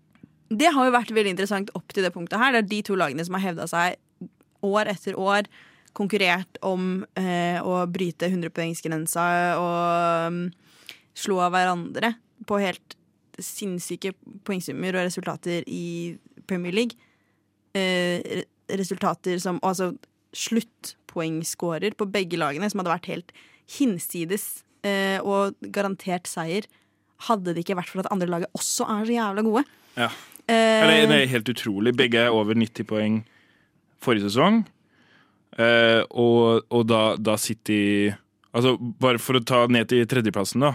[0.52, 2.54] det har jo vært veldig interessant opp til det punktet her.
[2.54, 4.26] Det er de to lagene som har hevda seg
[4.66, 5.48] år etter år,
[5.96, 9.24] konkurrert om eh, å bryte 100-poengsgrensa
[9.60, 10.42] og um,
[11.18, 12.14] slå hverandre
[12.48, 12.96] på helt
[13.42, 14.14] sinnssyke
[14.46, 16.16] poengsummer og resultater i
[16.48, 16.96] Premier League.
[17.76, 19.92] Eh, resultater som Altså
[20.32, 23.34] sluttpoengscorer på begge lagene, som hadde vært helt
[23.68, 24.61] hinsides eh,
[25.22, 26.66] og garantert seier.
[27.28, 29.64] Hadde det ikke vært for at andre laget også er så jævla gode.
[29.94, 30.08] Ja.
[30.50, 31.94] Eh, Det, det er helt utrolig.
[31.96, 33.20] Begge er over 90 poeng
[34.02, 34.64] forrige sesong.
[35.58, 38.10] Eh, og og da, da City
[38.52, 40.74] Altså, bare for å ta ned til tredjeplassen, da.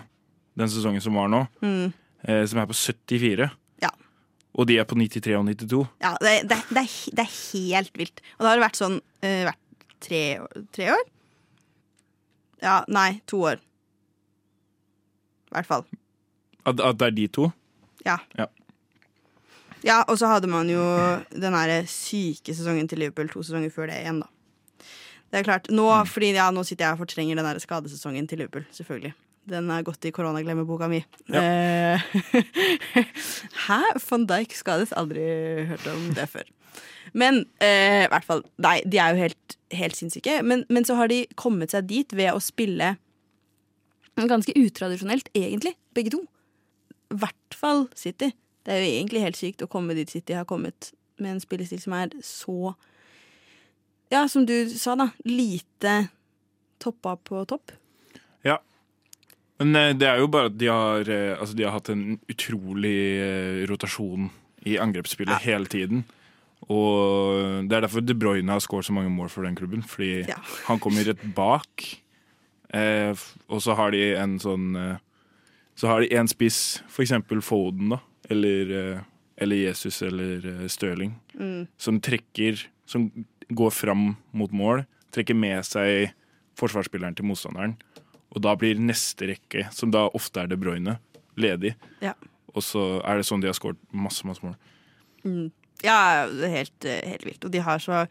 [0.57, 1.43] Den sesongen som var nå.
[1.61, 1.91] Mm.
[2.25, 3.51] Eh, som er på 74.
[3.83, 3.91] Ja.
[4.57, 5.83] Og de er på 93 og 92.
[6.01, 8.23] Ja, det, det, det, er, det er helt vilt.
[8.39, 9.61] Og det har vært sånn eh, hvert
[10.01, 10.23] tre,
[10.73, 11.05] tre år?
[12.65, 13.61] Ja, nei, to år.
[15.47, 15.85] I hvert fall.
[16.67, 17.49] At, at det er de to?
[18.05, 18.17] Ja.
[18.37, 18.47] Ja.
[19.85, 20.81] Ja, og så hadde man jo
[21.31, 24.31] den der syke sesongen til Liverpool to sesonger før det igjen, da.
[25.27, 25.69] Det er klart.
[25.71, 29.13] Nå, fordi, ja, nå sitter jeg og fortrenger den der skadesesongen til Liverpool, selvfølgelig.
[29.47, 31.01] Den er gått i koronaglemmeboka mi.
[31.31, 31.99] Ja.
[33.67, 33.81] Hæ?
[34.09, 34.91] Van Dijk skadet?
[34.95, 35.23] Aldri
[35.69, 36.47] hørt om det før.
[37.15, 40.41] Men eh, i hvert fall, nei, de er jo helt, helt sinnssyke.
[40.43, 42.95] Men, men så har de kommet seg dit ved å spille
[44.25, 46.23] ganske utradisjonelt, egentlig, begge to.
[47.13, 48.31] I hvert fall City.
[48.65, 50.89] Det er jo egentlig helt sykt å komme dit City har kommet
[51.21, 52.73] med en spillestil som er så
[54.09, 55.09] Ja, som du sa, da.
[55.27, 56.09] Lite
[56.79, 57.71] toppa på topp.
[58.47, 58.57] Ja.
[59.59, 62.19] Men eh, det er jo bare at de har, eh, altså, de har hatt en
[62.31, 64.29] utrolig eh, rotasjon
[64.65, 66.05] i angrepsspillet hele tiden.
[66.71, 69.83] Og det er derfor De Bruyne har skåret så mange mål for den klubben.
[69.83, 70.39] Fordi Ja.
[70.67, 71.83] han kommer rett bak.
[72.73, 73.15] Eh,
[73.47, 74.97] og så har de en sånn eh,
[75.77, 78.01] Så har de en spiss, eksempel Foden, da.
[78.29, 79.01] Eller, eh,
[79.37, 81.15] eller Jesus eller eh, Stirling.
[81.77, 83.11] Som trekker Som
[83.47, 84.83] går fram mot mål.
[85.15, 86.11] Trekker med seg
[86.59, 87.77] forsvarsspilleren til motstanderen.
[88.35, 90.97] Og da blir neste rekke, som da ofte er De Bruyne,
[91.39, 91.75] ledig.
[92.03, 92.11] Ja.
[92.51, 94.57] Og så er det sånn de har skåret masse, masse mål.
[95.85, 97.45] Ja, det er helt, helt vilt.
[97.45, 98.03] Og de har så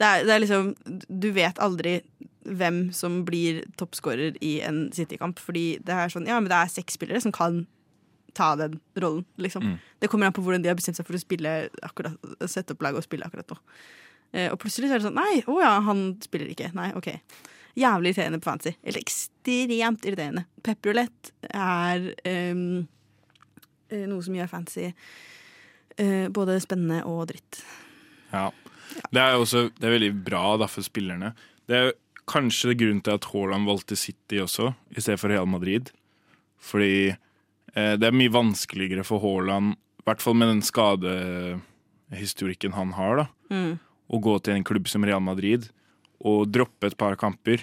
[0.00, 0.70] det er, det er liksom
[1.08, 2.00] Du vet aldri
[2.44, 6.72] hvem som blir toppskårer i en City-kamp, fordi det er sånn Ja, men det er
[6.72, 7.64] seks spillere som kan
[8.36, 9.74] ta den rollen, liksom.
[10.00, 11.50] Det kommer an på hvordan de har bestemt seg for å spille
[11.84, 12.16] akkurat,
[12.48, 13.58] sette opp laget og spille akkurat nå.
[14.32, 16.70] Eh, og plutselig så er det sånn Nei, å ja, han spiller ikke.
[16.76, 17.10] Nei, OK.
[17.78, 18.74] Jævlig irriterende på fancy.
[18.80, 20.46] Eller ekstremt irriterende.
[20.64, 22.64] Pepperulett er eh,
[24.08, 24.88] noe som gjør fancy
[26.00, 27.60] uh, både spennende og dritt.
[28.32, 28.48] Ja.
[29.12, 31.32] Det er jo også det er veldig bra da, for spillerne.
[31.68, 31.92] Det er
[32.30, 35.84] kanskje det er grunnen til at Haaland valgte City også, i stedet for Real Madrid.
[36.62, 39.76] Fordi eh, det er mye vanskeligere for Haaland, i
[40.08, 43.26] hvert fall med den skadehistorikken han har, da,
[44.10, 45.68] å gå til en klubb som Real Madrid
[46.22, 47.58] og droppe et par kamper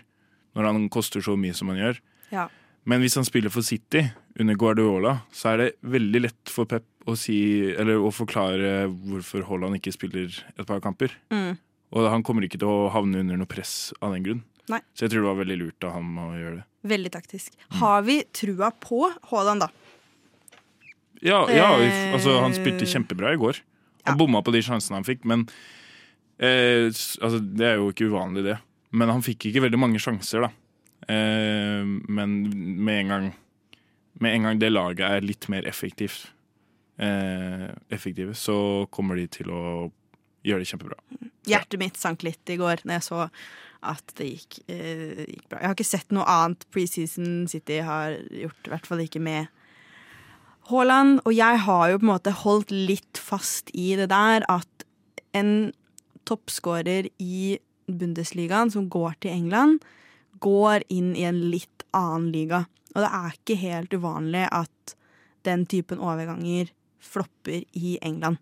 [0.55, 1.99] når han koster så mye som han gjør.
[2.33, 2.47] Ja.
[2.87, 6.85] Men hvis han spiller for City under Guardiola, så er det veldig lett for Pep
[7.07, 7.35] å, si,
[7.75, 11.11] eller å forklare hvorfor Haaland ikke spiller et par kamper.
[11.95, 14.41] Og han kommer ikke til å havne under noe press av den grunn.
[14.69, 14.81] Nei.
[14.93, 16.65] Så jeg tror det var veldig lurt av ham å gjøre det.
[16.89, 17.55] Veldig taktisk.
[17.79, 19.01] Har vi trua på
[19.31, 19.69] Haaland, da?
[21.25, 23.59] Ja, ja Eh, altså han spilte kjempebra i går.
[24.07, 24.19] Han ja.
[24.19, 25.47] bomma på de sjansene han fikk, men
[26.37, 28.57] eh, altså, Det er jo ikke uvanlig, det.
[28.95, 30.51] Men han fikk ikke veldig mange sjanser, da.
[31.11, 32.39] Eh, men
[32.83, 33.29] med en gang
[34.19, 36.27] Med en gang det laget er litt mer effektivt,
[36.99, 39.61] eh, effektive, så kommer de til å
[40.43, 40.97] gjøre det kjempebra.
[41.47, 43.29] Hjertet mitt sank litt i går når jeg så
[43.85, 45.61] at det gikk, eh, gikk bra.
[45.61, 49.47] Jeg har ikke sett noe annet preseason City har gjort, i hvert fall ikke med
[50.69, 51.21] Haaland.
[51.25, 54.85] Og jeg har jo på en måte holdt litt fast i det der at
[55.37, 55.71] en
[56.27, 57.57] toppskårer i
[57.89, 59.79] Bundesligaen som går til England,
[60.39, 62.65] går inn i en litt annen liga.
[62.93, 64.95] Og det er ikke helt uvanlig at
[65.47, 68.37] den typen overganger flopper i England.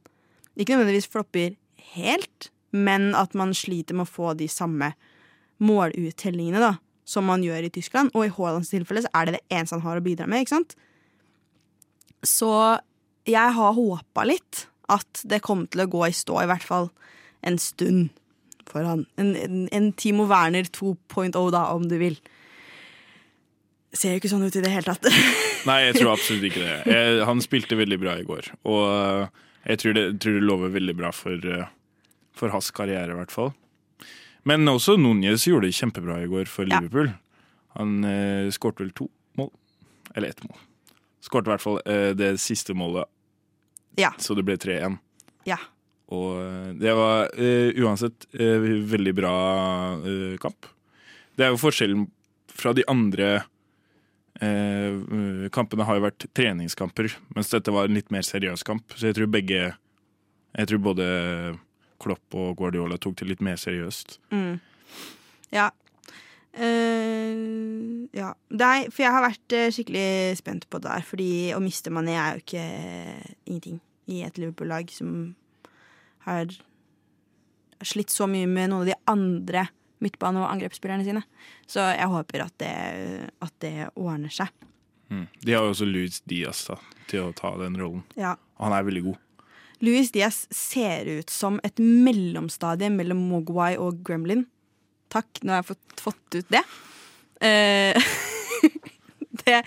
[0.57, 1.55] Ikke nødvendigvis flopper
[1.93, 4.91] helt, men at man sliter med å få de samme
[5.63, 6.73] måluttellingene da,
[7.07, 8.13] som man gjør i Tyskland.
[8.15, 10.43] Og i Haalands tilfelle så er det det eneste han har å bidra med.
[10.43, 10.77] ikke sant?
[12.25, 12.51] Så
[13.27, 16.89] jeg har håpa litt at det kom til å gå i stå, i hvert fall
[17.45, 18.09] en stund
[18.67, 19.05] for han.
[19.19, 22.17] En, en, en Timo Werner 2.0, da, om du vil.
[23.95, 25.07] Ser jo ikke sånn ut i det hele tatt.
[25.69, 26.77] Nei, jeg tror absolutt ikke det.
[26.91, 28.51] Jeg, han spilte veldig bra i går.
[28.67, 31.71] Og jeg tror det, tror det lover veldig bra for, eh,
[32.37, 33.51] for hans karriere, i hvert fall.
[34.47, 36.67] Men også Núñez gjorde det kjempebra i går for.
[36.69, 37.09] Liverpool.
[37.77, 39.51] Han eh, skårte vel to mål.
[40.15, 40.57] Eller ett mål.
[41.25, 43.09] Skårte i hvert fall eh, det siste målet,
[43.99, 44.13] ja.
[44.21, 44.99] så det ble 3-1.
[45.49, 45.57] ja.
[46.07, 49.33] Og eh, det var eh, uansett eh, veldig bra
[50.07, 50.69] eh, kamp.
[51.35, 52.05] Det er jo forskjellen
[52.55, 53.27] fra de andre
[54.39, 58.95] eh, eh, kampene har jo vært treningskamper, mens dette var en litt mer seriøs kamp.
[58.95, 59.73] Så jeg tror begge
[60.57, 61.05] Jeg tror både
[62.01, 64.17] Klopp og Guardiola tok det litt mer seriøst.
[65.53, 65.69] Ja.
[66.57, 68.31] Uh, ja.
[68.49, 71.05] Nei, for jeg har vært eh, skikkelig spent på det der.
[71.05, 75.35] Fordi å miste Mané er jo ikke eh, ingenting i et Liverpool-lag som
[76.27, 76.51] har
[77.85, 79.67] slitt så mye med noen av de andre
[80.03, 81.21] midtbane- og angrepsspillerne sine.
[81.69, 82.73] Så jeg håper at det,
[83.43, 84.49] at det ordner seg.
[85.07, 86.75] De har jo også Luis Diaz da,
[87.07, 88.03] til å ta den rollen.
[88.19, 88.35] Ja.
[88.59, 89.21] Han er veldig god.
[89.85, 94.45] Louis Diaz ser ut som et mellomstadie mellom Mogwai og Gremlin.
[95.13, 96.63] Takk, nå har jeg fått, fått ut det.
[97.45, 98.09] Eh,
[99.43, 99.59] det,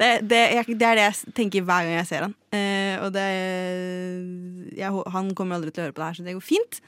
[0.00, 2.34] det, det, jeg, det er det jeg tenker hver gang jeg ser han.
[2.54, 3.28] Eh, og det
[4.74, 6.82] jeg, Han kommer aldri til å høre på det her, så det går fint.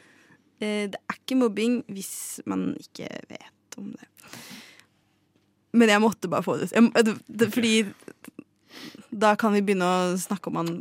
[0.59, 4.11] Eh, det er ikke mobbing hvis man ikke vet om det.
[5.77, 7.53] Men jeg måtte bare få det ut.
[7.53, 7.75] Fordi
[9.11, 10.73] da kan vi begynne å snakke om han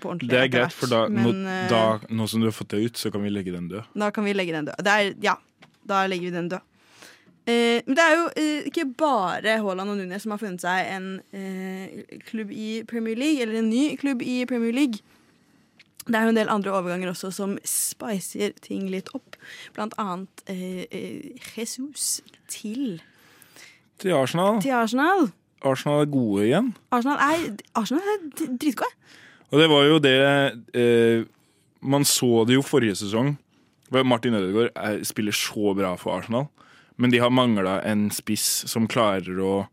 [0.00, 0.30] på ordentlig.
[0.32, 2.96] Det er greit, for da, Men, nå, da, nå som du har fått det ut,
[2.96, 3.92] så kan vi legge den død.
[3.94, 4.80] da kan vi legge den død.
[4.82, 5.36] Det er, ja,
[5.86, 6.72] da legger vi den død.
[7.46, 10.88] Eh, men det er jo eh, ikke bare Haaland og Nunes som har funnet seg
[10.96, 14.98] en eh, klubb i Premier League, eller en ny klubb i Premier League.
[16.06, 19.38] Det er jo en del andre overganger også som spicer ting litt opp.
[19.74, 23.00] Blant annet eh, eh, Jesus til,
[24.02, 24.60] Til Arsenal.
[24.62, 25.30] til Arsenal.
[25.64, 26.74] Arsenal er gode igjen.
[26.92, 27.46] Arsenal er,
[27.78, 28.26] Arsenal er
[28.60, 28.92] dritgode.
[29.52, 30.16] Og det var jo det
[30.74, 31.24] eh,
[31.86, 33.36] Man så det jo forrige sesong.
[34.04, 36.48] Martin Ødegaard er, spiller så bra for Arsenal,
[36.98, 39.68] men de har mangla en spiss som klarer å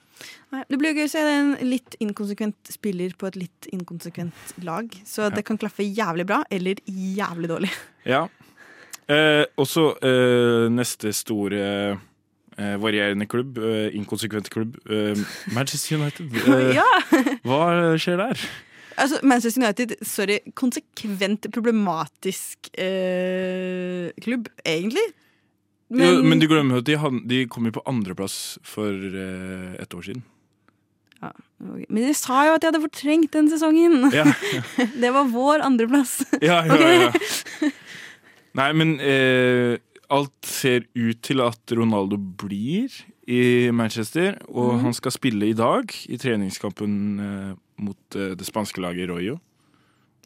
[0.55, 4.55] Nei, det blir jo gøy å se en litt inkonsekvent spiller på et litt inkonsekvent
[4.67, 4.91] lag.
[5.09, 7.73] Så det kan klaffe jævlig bra, eller jævlig dårlig.
[8.09, 8.27] Ja.
[9.11, 15.19] Eh, også eh, neste store eh, varierende klubb, eh, inkonsekvent klubb, eh,
[15.57, 16.31] Manchester United.
[16.55, 16.87] Eh, ja!
[17.45, 17.65] Hva
[18.01, 18.47] skjer der?
[18.95, 25.05] Altså, Manchester United, sorry, konsekvent problematisk eh, klubb, egentlig.
[25.95, 26.99] Men, jo, men du glemmer at de,
[27.31, 30.25] de kom jo på andreplass for uh, et år siden.
[31.21, 31.87] ja, okay.
[31.89, 34.11] Men jeg sa jo at jeg hadde fortrengt den sesongen!
[34.15, 34.27] Ja,
[35.03, 36.21] Det var vår andreplass.
[36.43, 36.75] ja, ja.
[36.75, 36.87] Ok.
[37.07, 37.73] ja.
[38.61, 39.75] Nei, men uh,
[40.15, 42.93] alt ser ut til at Ronaldo blir
[43.27, 47.53] i Manchester, og han skal spille i dag i treningskampen uh,
[47.83, 49.39] mot uh, det spanske laget Royo.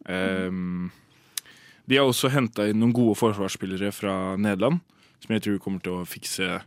[0.09, 0.91] Um,
[1.89, 4.83] de har også henta inn noen gode forsvarsspillere fra Nederland,
[5.25, 6.61] som jeg tror kommer til å fikse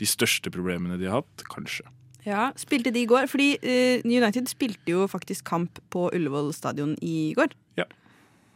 [0.00, 1.86] de største problemene de har hatt, kanskje.
[2.24, 3.26] Ja, Spilte de i går?
[3.28, 7.52] Fordi uh, United spilte jo faktisk kamp på Ullevål stadion i går.
[7.78, 7.84] Ja.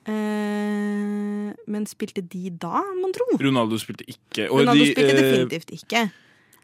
[0.08, 3.26] Uh, men spilte de da, mon tro?
[3.42, 4.48] Ronaldo spilte ikke.
[4.48, 6.06] Og Ronaldo de, spilte eh, definitivt ikke.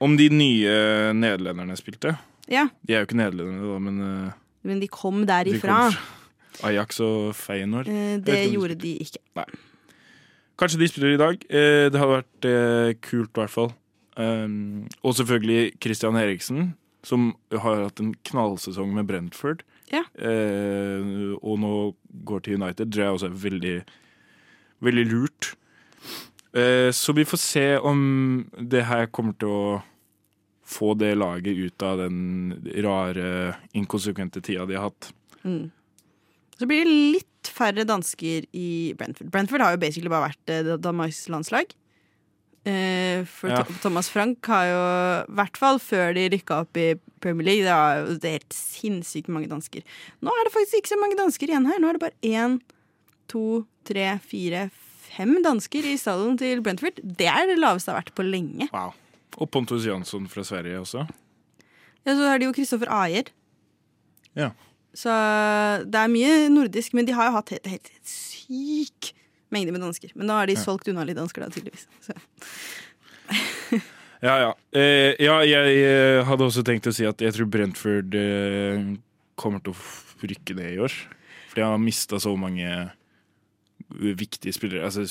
[0.04, 0.78] om de nye
[1.16, 2.16] nederlenderne spilte
[2.48, 5.76] Ja, De er jo ikke nederlendere, da, men uh, Men de kom de derifra.
[5.76, 7.88] kommer fra Ajax og Feyenoord.
[8.24, 9.20] Det de gjorde de ikke.
[10.60, 11.46] Kanskje de spiller i dag.
[11.50, 13.72] Eh, det hadde vært eh, kult, i hvert fall.
[14.14, 19.64] Um, og selvfølgelig Christian Eriksen, som har hatt en knallsesong med Brentford.
[19.90, 20.04] Ja.
[20.14, 21.74] Eh, og nå
[22.26, 22.92] går til United.
[22.94, 23.76] Det er også veldig,
[24.86, 25.54] veldig lurt.
[26.54, 28.00] Eh, så vi får se om
[28.54, 29.82] det her kommer til å
[30.64, 32.54] få det laget ut av den
[32.86, 35.10] rare, inkonsekvente tida de har hatt.
[35.42, 35.68] Mm.
[36.56, 39.30] Så blir det litt færre dansker i Brentford.
[39.34, 41.72] Brentford har jo basically bare vært eh, Danmarks landslag.
[42.64, 43.62] Eh, for Ja.
[43.82, 44.78] Thomas Frank har jo,
[45.28, 48.38] i hvert fall før de rykka opp i Premier League, det var jo det er
[48.38, 49.84] helt sinnssykt mange dansker.
[50.24, 51.80] Nå er det faktisk ikke så mange dansker igjen her.
[51.80, 52.56] Nå er det bare én,
[53.28, 54.66] to, tre, fire,
[55.14, 57.00] fem dansker i stallen til Brentford.
[57.04, 58.68] Det er det laveste det har vært på lenge.
[58.72, 58.94] Wow.
[59.36, 61.04] Og Pontus Jansson fra Sverige også.
[62.04, 63.28] Ja, så har de jo Kristoffer Ayer.
[64.36, 64.50] Ja.
[64.94, 65.10] Så
[65.90, 69.12] det er mye nordisk, men de har jo hatt helt, helt, helt syk
[69.54, 70.12] mengde med dansker.
[70.14, 71.86] Men nå har de solgt unna litt dansker, da, tydeligvis.
[72.04, 72.14] Så.
[74.24, 74.52] Ja, ja.
[74.72, 78.86] Eh, ja, jeg eh, hadde også tenkt å si at jeg tror Brentford eh,
[79.36, 80.94] kommer til å rykke ned i år.
[81.50, 82.70] For de har mista så mange
[83.90, 84.86] viktige spillere.
[84.88, 85.04] Altså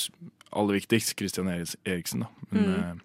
[0.50, 2.32] aller viktigst Christian Eriksen, da.
[2.50, 2.74] Men Mm.
[2.74, 2.96] eh,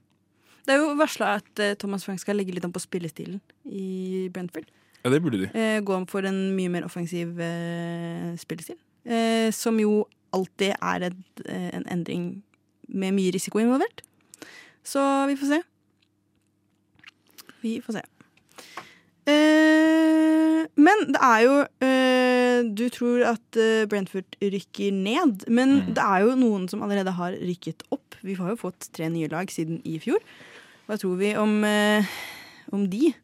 [0.65, 4.31] Det er jo varsla at eh, Thomas Frank skal legge litt om på spillestilen i
[4.33, 4.67] Brentford.
[5.09, 5.49] Ja, det burde de.
[5.57, 8.77] Eh, gå for en mye mer offensiv eh, spillestil.
[9.09, 10.05] Eh, som jo
[10.37, 12.29] alltid er et, eh, en endring
[12.89, 14.03] med mye risiko involvert.
[14.85, 15.61] Så vi får se.
[17.65, 18.03] Vi får se.
[19.29, 23.59] Eh, men det er jo eh, Du tror at
[23.91, 25.95] Brentford rykker ned, men Mm.
[25.95, 28.17] det er jo noen som allerede har rykket opp.
[28.23, 30.19] Vi har jo fått tre nye lag siden i fjor.
[30.89, 31.63] Hva tror vi om,
[32.73, 33.15] om de?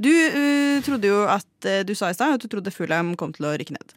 [0.00, 3.32] Du uh, trodde jo at uh, Du sa i stad at du trodde Fulham kom
[3.34, 3.94] til å rykke ned.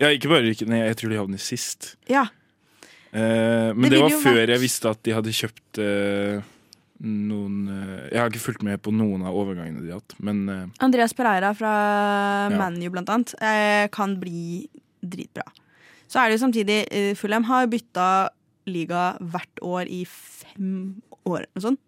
[0.00, 1.94] Ja, ikke bare rykke ned, jeg tror de havner sist.
[2.10, 2.26] Ja.
[3.12, 5.82] Uh, men Det det, var før vært- jeg visste at de hadde kjøpt
[7.02, 7.56] noen
[8.12, 10.44] Jeg har ikke fulgt med på noen av overgangene de har hatt, men
[10.78, 11.72] Andreas Pereira fra
[12.46, 12.56] Ja.
[12.60, 13.34] ManU blant annet
[13.90, 14.68] kan bli
[15.02, 15.42] dritbra.
[16.06, 18.28] Så er det jo samtidig Fulham har bytta
[18.70, 21.46] liga hvert år i fem år.
[21.56, 21.80] Noe sånt.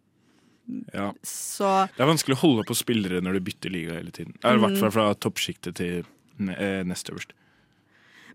[0.94, 1.10] Ja.
[1.26, 4.36] Så Det er vanskelig å holde på spillere når du bytter liga hele tiden.
[4.40, 6.04] I hvert fall fra toppsjiktet til
[6.56, 7.34] eh, nest øverst.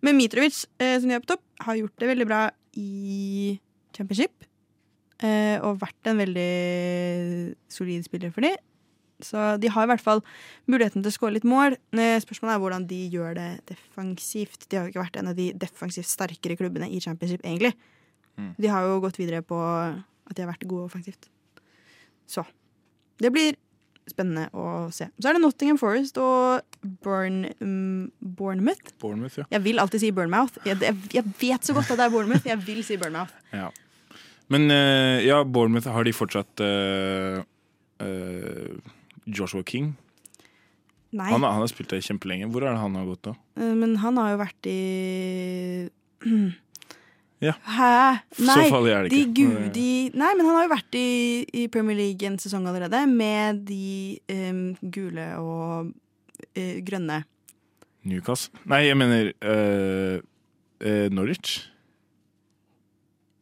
[0.06, 2.44] Men Mitrovic, eh, som de er på topp, har gjort det veldig bra
[2.80, 3.58] i
[3.96, 4.46] championship.
[5.20, 6.52] Eh, og vært en veldig
[7.72, 8.56] solid spiller for dem.
[9.20, 10.22] Så de har i hvert fall
[10.72, 11.76] muligheten til å skåre litt mål.
[11.92, 14.70] Eh, Spørsmålet er hvordan de gjør det defensivt.
[14.70, 17.74] De har jo ikke vært en av de defensivt sterkere klubbene i championship, egentlig.
[18.40, 18.54] Mm.
[18.56, 21.28] De har jo gått videre på at de har vært gode offensivt.
[22.30, 22.46] Så
[23.20, 23.58] det blir
[24.10, 25.10] spennende å se.
[25.20, 26.64] Så er det Nottingham Forest og
[27.06, 28.94] Burn, um, Bournemouth.
[29.02, 29.46] Bournemouth, ja.
[29.54, 30.58] Jeg vil alltid si Bournemouth.
[30.66, 32.48] Jeg, jeg, jeg vet så godt at det er Bournemouth.
[32.48, 33.34] Jeg vil si Bournemouth.
[33.62, 33.70] ja.
[34.50, 37.42] Men uh, ja, Bournemouth har de fortsatt uh,
[38.02, 38.94] uh,
[39.30, 39.94] Joshua King.
[41.10, 42.50] Nei, Han, han har spilt der kjempelenge.
[42.54, 43.38] Hvor er det han har gått da?
[43.60, 44.80] men han har jo vært i
[47.40, 47.54] Ja.
[47.64, 48.20] Hæ?
[48.36, 49.32] Så Nei, farlig er det ikke.
[49.32, 51.12] De gudi, nei, men han har jo vært i,
[51.56, 57.22] i Premier League en sesong allerede, med de um, gule og uh, grønne.
[58.04, 58.60] Newcastle?
[58.68, 60.20] Nei, jeg mener uh,
[60.84, 61.62] uh, Norwich.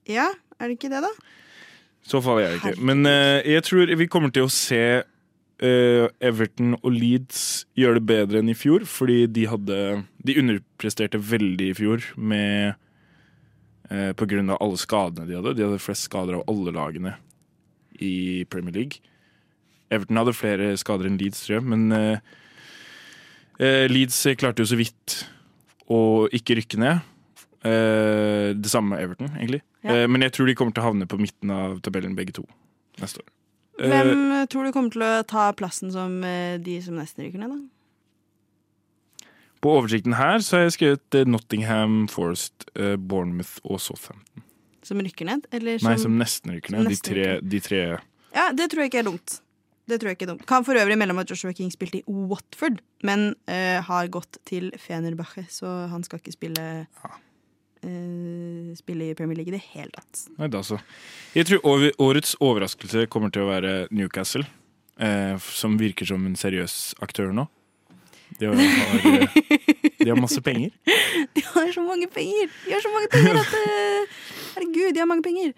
[0.08, 0.30] Ja,
[0.62, 1.14] er det ikke det, da?
[2.08, 2.86] Så farlig er det ikke.
[2.88, 5.02] Men jeg tror vi kommer til å se
[5.60, 9.80] Everton og Leeds gjøre det bedre enn i fjor, fordi de hadde
[10.24, 12.78] De underpresterte veldig i fjor med
[13.90, 15.56] eh, av alle skadene de hadde.
[15.58, 17.16] De hadde flest skader av alle lagene
[18.04, 19.00] i Premier League.
[19.90, 22.20] Everton hadde flere skader enn Leeds, tror jeg, men eh,
[23.60, 25.22] eh, Leeds klarte jo så vidt
[25.88, 27.06] å ikke rykke ned.
[27.64, 29.62] Eh, det samme med Everton, egentlig.
[29.84, 30.04] Ja.
[30.04, 32.44] Eh, men jeg tror de kommer til å havne på midten av tabellen begge to
[33.02, 33.30] neste år.
[33.80, 37.42] Eh, Hvem tror du kommer til å ta plassen som eh, de som nesten rykker
[37.44, 37.77] ned, da?
[39.64, 44.46] På oversikten her så har jeg skrevet eh, Nottingham, Forest, eh, Bournemouth og Southampton.
[44.88, 45.48] Som rykker ned?
[45.52, 46.88] Eller som, Nei, som nesten rykker ned.
[46.88, 47.82] Nesten De tre, de tre
[48.36, 49.40] Ja, det tror jeg ikke er dumt.
[49.88, 50.46] Det tror jeg ikke er dumt.
[50.48, 54.40] Kan for øvrig melde om at Joshua King spilte i Watford, men uh, har gått
[54.48, 59.94] til Fenerbache, så han skal ikke spille eh, Spille i Premier League i det hele
[59.96, 60.26] tatt.
[60.36, 60.80] Nei, da så.
[61.38, 64.44] Jeg tror årets overraskelse kommer til å være Newcastle,
[65.00, 67.48] uh, som virker som en seriøs aktør nå.
[68.40, 68.60] De har,
[69.98, 70.74] de har masse penger.
[71.38, 72.52] De har så mange penger!
[72.66, 74.20] De har så mange penger at eh,
[74.58, 75.56] Herregud, de har mange penger.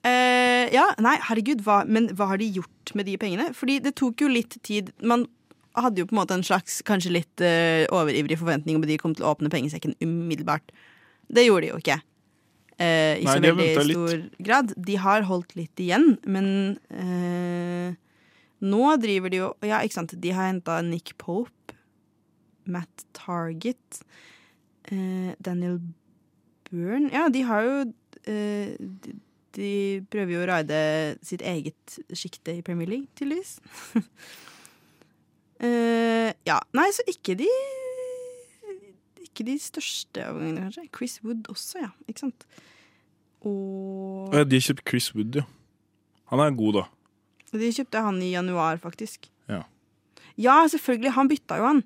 [0.00, 3.50] Uh, ja, nei, herregud, hva, men hva har de gjort med de pengene?
[3.56, 4.88] Fordi det tok jo litt tid.
[5.04, 5.26] Man
[5.78, 9.00] hadde jo på en måte en slags kanskje litt uh, overivrig forventning om at de
[9.00, 10.72] kom til å åpne pengesekken umiddelbart.
[11.30, 11.98] Det gjorde de jo ikke.
[12.80, 14.38] Uh, I Nei, så veldig ventet litt.
[14.40, 14.72] grad.
[14.88, 16.46] De har holdt litt igjen, men
[16.96, 17.92] uh,
[18.60, 20.16] nå driver de jo Ja, ikke sant.
[20.16, 21.52] De har henta Nick Pope,
[22.70, 24.02] Matt Target,
[24.92, 25.80] eh, Daniel
[26.70, 27.74] Byrne Ja, de har jo
[28.30, 29.16] eh, de,
[29.56, 29.70] de
[30.12, 30.80] prøver jo å raide
[31.26, 33.58] sitt eget sjikte i Premier League, tydeligvis.
[35.60, 37.48] Eh, ja, nei, så ikke de
[39.20, 40.86] Ikke de største overgangene, kanskje.
[40.96, 41.90] Chris Wood også, ja.
[42.08, 42.46] Ikke sant?
[43.44, 45.44] Og Ja, de har kjøpt Chris Wood, ja.
[46.32, 46.86] Han er god, da.
[47.60, 49.28] de kjøpte han i januar, faktisk.
[49.50, 49.60] Ja.
[50.40, 51.12] Ja, selvfølgelig.
[51.18, 51.84] Han bytta jo han.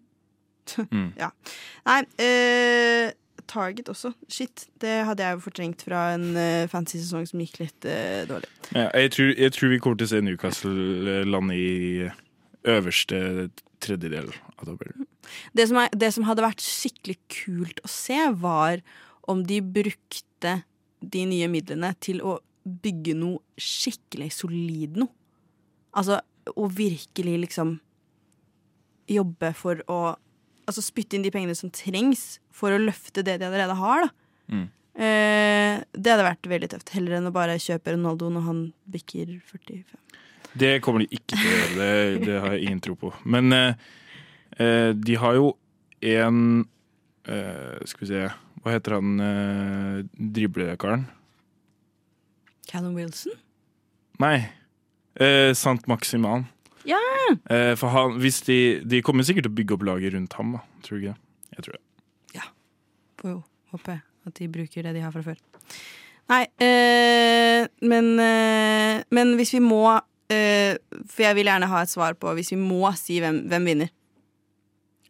[0.94, 1.12] Mm.
[1.18, 1.28] ja.
[1.86, 3.12] Nei, eh,
[3.46, 4.12] Target også.
[4.28, 8.24] Shit, det hadde jeg jo fortrengt fra en uh, fancy sesong som gikk litt uh,
[8.28, 8.48] dårlig.
[8.72, 12.08] Ja, jeg, tror, jeg tror vi kommer til å se Newcastle eh, lande i
[12.74, 13.50] øverste
[13.84, 15.08] tredjedel av tabellen.
[15.56, 18.80] Det som, er, det som hadde vært skikkelig kult å se, var
[19.28, 20.58] om de brukte
[21.04, 25.12] de nye midlene til å bygge noe skikkelig solid noe.
[25.94, 26.22] Altså
[26.56, 27.76] å virkelig liksom
[29.08, 30.16] jobbe for å
[30.64, 34.10] Altså spytte inn de pengene som trengs for å løfte det de allerede har, da.
[34.54, 34.64] Mm.
[34.94, 36.92] Eh, det hadde vært veldig tøft.
[36.94, 38.62] Heller enn å bare kjøpe Ronaldo når han
[38.94, 39.82] bikker 45.
[40.54, 43.10] Det kommer de ikke til å gjøre, det, det har jeg ingen tro på.
[43.26, 43.86] Men eh,
[44.62, 45.52] eh, de har jo
[46.04, 46.40] en
[47.26, 48.24] eh, Skal vi se
[48.60, 51.06] Hva heter han eh, driblekaren?
[52.70, 53.34] Callum Wilson?
[54.22, 54.36] Nei.
[55.18, 56.46] Eh, Sant Maximan.
[56.88, 57.00] Ja!
[57.50, 60.56] Eh, for han, hvis de, de kommer sikkert til å bygge opp laget rundt ham,
[60.58, 60.64] da.
[60.84, 61.20] Tror du ikke det?
[61.56, 61.84] Jeg tror det.
[63.24, 65.38] Får jo håpe at de bruker det de har fra før.
[66.28, 69.82] Nei, eh, men, eh, men hvis vi må
[70.32, 73.70] eh, For jeg vil gjerne ha et svar på hvis vi må si hvem, hvem
[73.72, 73.92] vinner.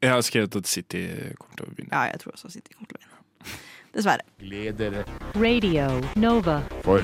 [0.03, 1.05] Jeg har skrevet at City
[1.39, 1.91] kommer til å vinne.
[1.91, 3.59] Ja, jeg tror også City kommer til å vinne.
[3.95, 4.27] Dessverre.
[4.43, 5.07] Gled dere,
[5.39, 6.61] Radio Nova.
[6.83, 7.03] for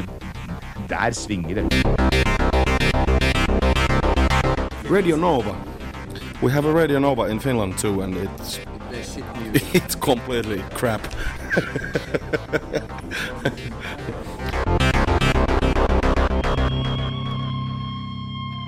[0.90, 2.30] der svinger det.
[4.91, 5.55] Radio Nova.
[6.43, 8.59] We have a Radio Nova in Finland too, and it's
[9.74, 11.01] it's completely crap.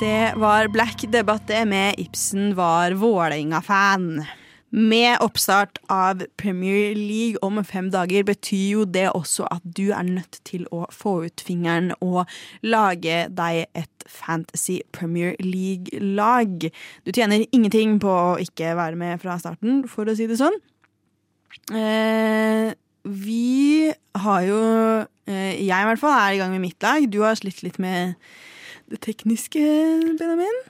[0.01, 4.25] Det var Black Debatt det med Ibsen var Vålerenga-fan.
[4.73, 10.07] Med oppstart av Premier League om fem dager betyr jo det også at du er
[10.07, 12.25] nødt til å få ut fingeren og
[12.64, 16.70] lage deg et Fantasy Premier League-lag.
[17.05, 20.57] Du tjener ingenting på å ikke være med fra starten, for å si det sånn.
[21.77, 22.73] Eh,
[23.05, 23.93] vi
[24.25, 24.61] har jo
[25.29, 27.05] eh, Jeg i hvert fall er i gang med mitt lag.
[27.12, 28.16] Du har slitt litt med
[28.89, 29.61] det tekniske,
[30.16, 30.62] Benjamin.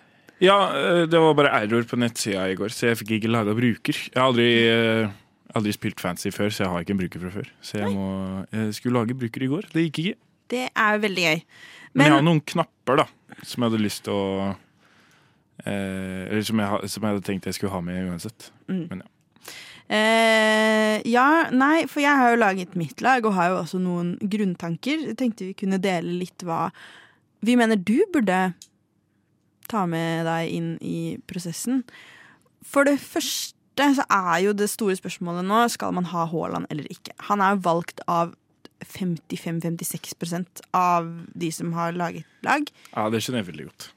[0.42, 3.54] Ja, eh, det var bare error på nettsida i går, så jeg fikk ikke laga
[3.54, 3.98] bruker.
[4.08, 5.12] Jeg har aldri, eh,
[5.54, 7.52] aldri spilt fancy før, så jeg har ikke en bruker fra før.
[7.62, 8.08] Så jeg, må,
[8.50, 9.68] jeg skulle lage bruker i går.
[9.70, 10.18] Det gikk ikke.
[10.52, 11.44] Det er veldig gøy.
[11.94, 13.06] Men, jeg har noen knapper da
[13.44, 14.26] som jeg hadde lyst til å
[15.64, 18.48] eh, Eller som jeg, som jeg hadde tenkt jeg skulle ha med uansett.
[19.88, 24.16] eh, Ja, nei, for jeg har jo laget mitt lag og har jo også noen
[24.20, 25.06] grunntanker.
[25.12, 26.66] Jeg tenkte vi kunne dele litt hva
[27.42, 28.52] vi mener du burde
[29.72, 31.82] ta med deg inn i prosessen.
[32.62, 36.86] For det første så er jo det store spørsmålet nå skal man ha Haaland eller
[36.92, 37.16] ikke.
[37.30, 38.36] Han er jo valgt av
[38.82, 42.66] 55-56% av de som har laget lag.
[42.92, 43.88] Ja, det skjønner jeg veldig godt.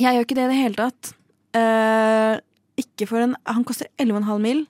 [0.00, 1.12] Jeg gjør ikke det i det hele tatt.
[1.50, 2.38] Uh,
[2.78, 4.64] ikke for en Han koster 11,5 mil.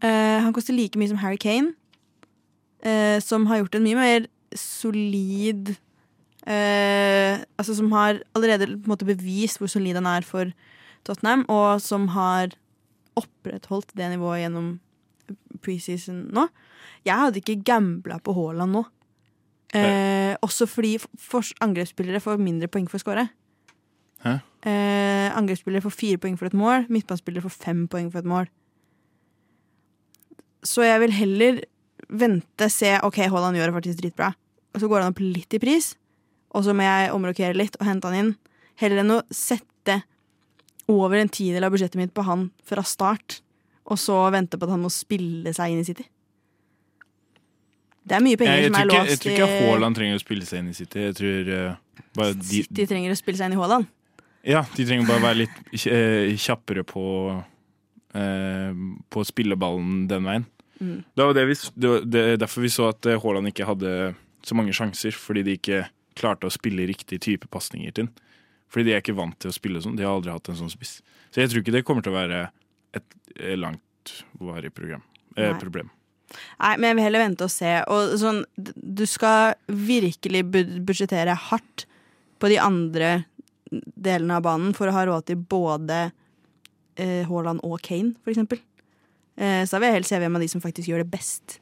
[0.00, 1.74] Uh, han koster like mye som Harry Kane,
[2.86, 5.74] uh, som har gjort en mye mer solid
[6.46, 10.52] eh, Altså som har allerede på en måte bevist hvor solid han er for
[11.04, 12.54] Tottenham, og som har
[13.18, 14.78] opprettholdt det nivået gjennom
[15.64, 16.46] preseason nå.
[17.06, 18.84] Jeg hadde ikke gambla på Haaland nå.
[19.76, 23.28] Eh, også fordi for angrepsspillere får mindre poeng for å score.
[24.26, 28.50] Eh, angrepsspillere får fire poeng for et mål, midtbanespillere får fem poeng for et mål.
[30.66, 31.62] Så jeg vil heller
[32.10, 34.34] vente, se ok, Haaland gjør det faktisk dritbra.
[34.74, 35.94] Og så går han opp litt i pris,
[36.50, 38.32] og så må jeg omrokere litt og hente han inn.
[38.80, 40.00] Heller enn å sette
[40.90, 43.40] over en tidel av budsjettet mitt på han fra start,
[43.90, 46.06] og så vente på at han må spille seg inn i City.
[48.10, 50.22] Det er mye penger Jeg, jeg, som er ikke, jeg tror ikke Haaland trenger å
[50.22, 51.02] spille seg inn i City.
[51.04, 53.90] Jeg tror uh, bare de, City trenger å spille seg inn i Haaland.
[54.48, 57.02] Ja, de trenger bare være litt eh, kjappere på
[57.36, 58.70] uh,
[59.12, 60.46] På å spille ballen den veien.
[60.80, 61.02] Mm.
[61.12, 62.06] Det var det vi, det var
[62.40, 64.14] derfor vi så at Haaland ikke hadde
[64.48, 65.82] så mange sjanser, fordi de ikke
[66.18, 68.12] klarte å spille riktig type pasninger til den.
[68.70, 69.96] Fordi de er ikke vant til å spille sånn.
[69.98, 71.00] De har aldri hatt en sånn spiss.
[71.34, 72.42] Så jeg tror ikke det kommer til å være
[72.94, 75.02] et eh, langtvarig program.
[75.36, 75.90] Eh, problem.
[76.60, 77.72] Nei, men jeg vil heller vente og se.
[77.90, 81.86] Og sånn, du skal virkelig bud- budsjettere hardt
[82.40, 83.24] på de andre
[83.70, 85.98] delene av banen for å ha råd til både
[86.98, 88.62] eh, Haaland og Kane, for eksempel.
[89.38, 91.58] Eh, så da vil jeg helst se hvem av de som faktisk gjør det best.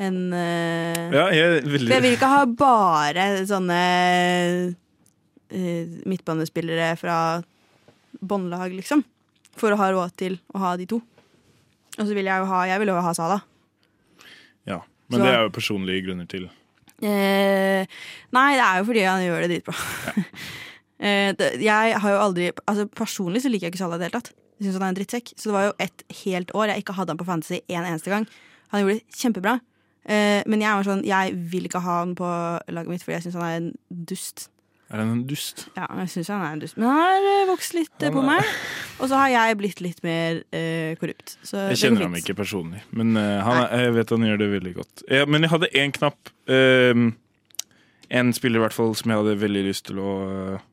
[0.00, 1.84] Enn uh, Ja, jeg vil...
[1.84, 3.80] For jeg vil ikke ha bare sånne
[4.72, 7.16] uh, midtbanespillere fra
[8.20, 9.04] båndlag, liksom.
[9.60, 11.00] For å ha råd til å ha de to.
[11.98, 13.40] Og så vil jeg jo ha Jeg vil jo ha Sala.
[14.68, 14.80] Ja,
[15.10, 16.48] men Så- det er jo personlige grunner til.
[17.00, 17.84] Uh,
[18.36, 19.76] nei, det er jo fordi han gjør det dritbra.
[20.06, 20.24] Ja.
[21.70, 24.34] jeg har jo aldri Altså Personlig så liker jeg ikke Salah i det hele tatt.
[24.60, 25.32] Jeg synes han er en drittsekk.
[25.36, 28.12] Så det var jo et helt år jeg ikke hadde han på Fantasy en eneste
[28.12, 28.26] gang.
[28.70, 29.54] Han gjorde det kjempebra.
[30.08, 32.28] Eh, men jeg var sånn Jeg vil ikke ha han på
[32.72, 34.46] laget mitt fordi jeg syns han er en dust.
[34.90, 35.68] Er han en dust?
[35.76, 36.78] Ja, jeg syns han er en dust.
[36.80, 38.14] Men han har eh, vokst litt er...
[38.14, 38.46] På meg.
[38.98, 41.36] Og så har jeg blitt litt mer eh, korrupt.
[41.46, 44.72] Så Jeg kjenner ham ikke personlig, men uh, han jeg vet han gjør det veldig
[44.80, 45.04] godt.
[45.06, 46.32] Ja, men jeg hadde én knapp.
[46.50, 47.12] Uh,
[48.10, 50.68] en spiller i hvert fall som jeg hadde veldig lyst til å uh,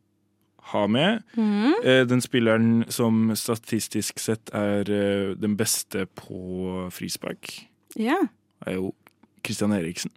[0.73, 1.21] ha med.
[1.37, 1.77] Mm.
[1.85, 7.53] Uh, den spilleren som statistisk sett er uh, den beste på frispark,
[8.01, 8.23] Ja.
[8.65, 8.95] er jo
[9.47, 10.11] Christian Eriksen.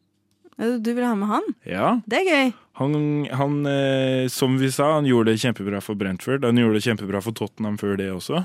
[0.61, 1.47] Du vil ha med han?
[1.65, 2.51] Ja, Det er gøy.
[2.83, 2.97] han,
[3.33, 6.45] han eh, som vi sa, han gjorde det kjempebra for Brentford.
[6.45, 8.43] Han gjorde det kjempebra for Tottenham før det også.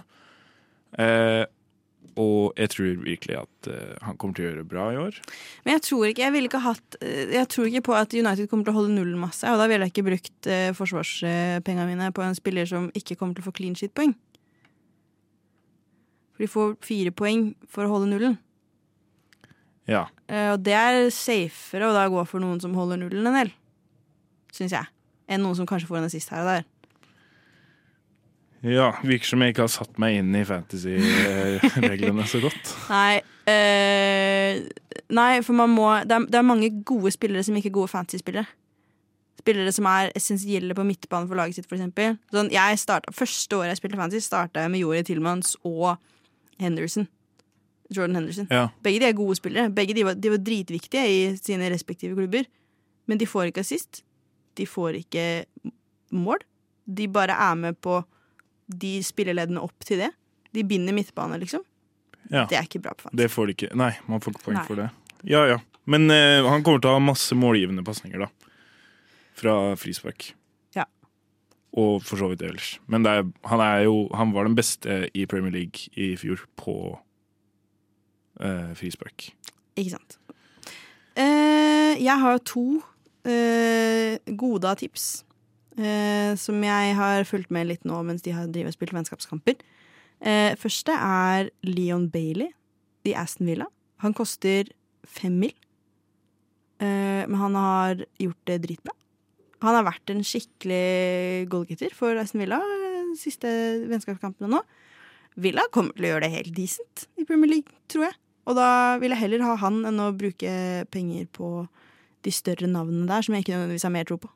[0.95, 1.43] Eh,
[2.15, 5.17] og jeg tror virkelig at eh, han kommer til å gjøre det bra i år.
[5.65, 8.47] Men jeg tror ikke jeg vil ikke hatt eh, Jeg tror ikke på at United
[8.47, 9.43] kommer til å holde nullen masse.
[9.51, 13.36] Og da ville jeg ikke brukt eh, forsvarspengene mine på en spiller som ikke kommer
[13.36, 14.15] til å få clean shit-poeng.
[16.36, 18.39] For de får fire poeng for å holde nullen.
[19.89, 20.07] Ja.
[20.27, 23.51] Eh, og det er safere å da gå for noen som holder nullen en del.
[24.55, 24.89] Syns jeg.
[25.29, 26.65] Enn noen som kanskje får en assist her og der.
[28.75, 28.89] ja.
[29.05, 32.75] Virker som jeg ikke har satt meg inn i fantasy-reglene så godt.
[32.93, 33.21] Nei,
[33.51, 34.61] eh,
[35.13, 37.93] nei for man må det er, det er mange gode spillere som ikke er gode
[37.93, 38.49] fantasy-spillere.
[39.45, 41.77] Spillere som er essensielle på midtbanen for laget sitt, for.
[41.77, 45.99] Sånn, jeg startet, første året jeg spilte fantasy, starta jeg med Jori Tillmans og
[46.57, 47.05] Henderson.
[47.93, 48.47] Jordan Henderson.
[48.49, 48.67] Ja.
[48.83, 49.69] Begge de er gode spillere.
[49.73, 52.47] Begge de var, de var dritviktige i sine respektive klubber.
[53.05, 54.01] Men de får ikke assist.
[54.57, 55.45] De får ikke
[56.15, 56.41] mål.
[56.86, 57.99] De bare er med på
[58.65, 60.11] de spilleleddene opp til det.
[60.55, 61.61] De binder midtbane, liksom.
[62.31, 62.47] Ja.
[62.49, 63.21] Det er ikke bra på fantasy.
[63.21, 63.71] Det får de ikke.
[63.77, 64.65] Nei, man får ikke poeng Nei.
[64.69, 64.89] for det.
[65.29, 65.59] Ja, ja.
[65.86, 68.57] Men uh, han kommer til å ha masse målgivende pasninger, da.
[69.38, 70.31] Fra frispark.
[70.77, 70.88] Ja.
[71.77, 72.75] Og for så vidt ellers.
[72.89, 76.95] Men er, han er jo Han var den beste i Premier League i fjor på
[78.39, 79.29] eh, frispark.
[79.75, 80.17] Ikke sant.
[81.15, 82.81] Eh, jeg har to
[83.27, 85.23] eh, gode tips
[85.79, 89.59] eh, som jeg har fulgt med litt nå mens de har drivet og spilt vennskapskamper.
[90.25, 92.51] Eh, første er Leon Bailey
[93.07, 93.69] i Aston Villa.
[94.03, 94.67] Han koster
[95.07, 95.53] fem mil,
[96.81, 98.95] eh, men han har gjort det dritbra.
[99.63, 102.59] Han har vært en skikkelig goalgetter for Aston Villa
[103.19, 103.49] siste
[103.89, 104.61] vennskapskampene nå.
[105.41, 108.17] Villa kommer til å gjøre det helt decent i Premier League, tror jeg.
[108.45, 108.69] Og da
[109.01, 111.65] vil jeg heller ha han enn å bruke penger på
[112.25, 114.29] de større navnene der, som jeg ikke nødvendigvis har mer tro på.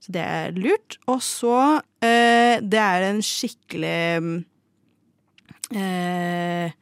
[0.00, 0.96] Så det er lurt.
[1.12, 1.56] Og så
[2.00, 3.98] eh, Det er en skikkelig
[5.76, 6.72] eh,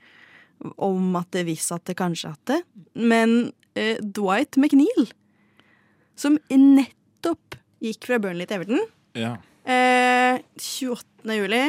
[0.78, 2.60] Om at det hvis at det kanskje at det.
[2.94, 5.10] Men eh, Dwight McNeil,
[6.18, 8.86] som nettopp gikk fra Burnley til Everton
[9.18, 9.36] Ja.
[9.68, 11.34] Eh, 28.
[11.34, 11.62] juli.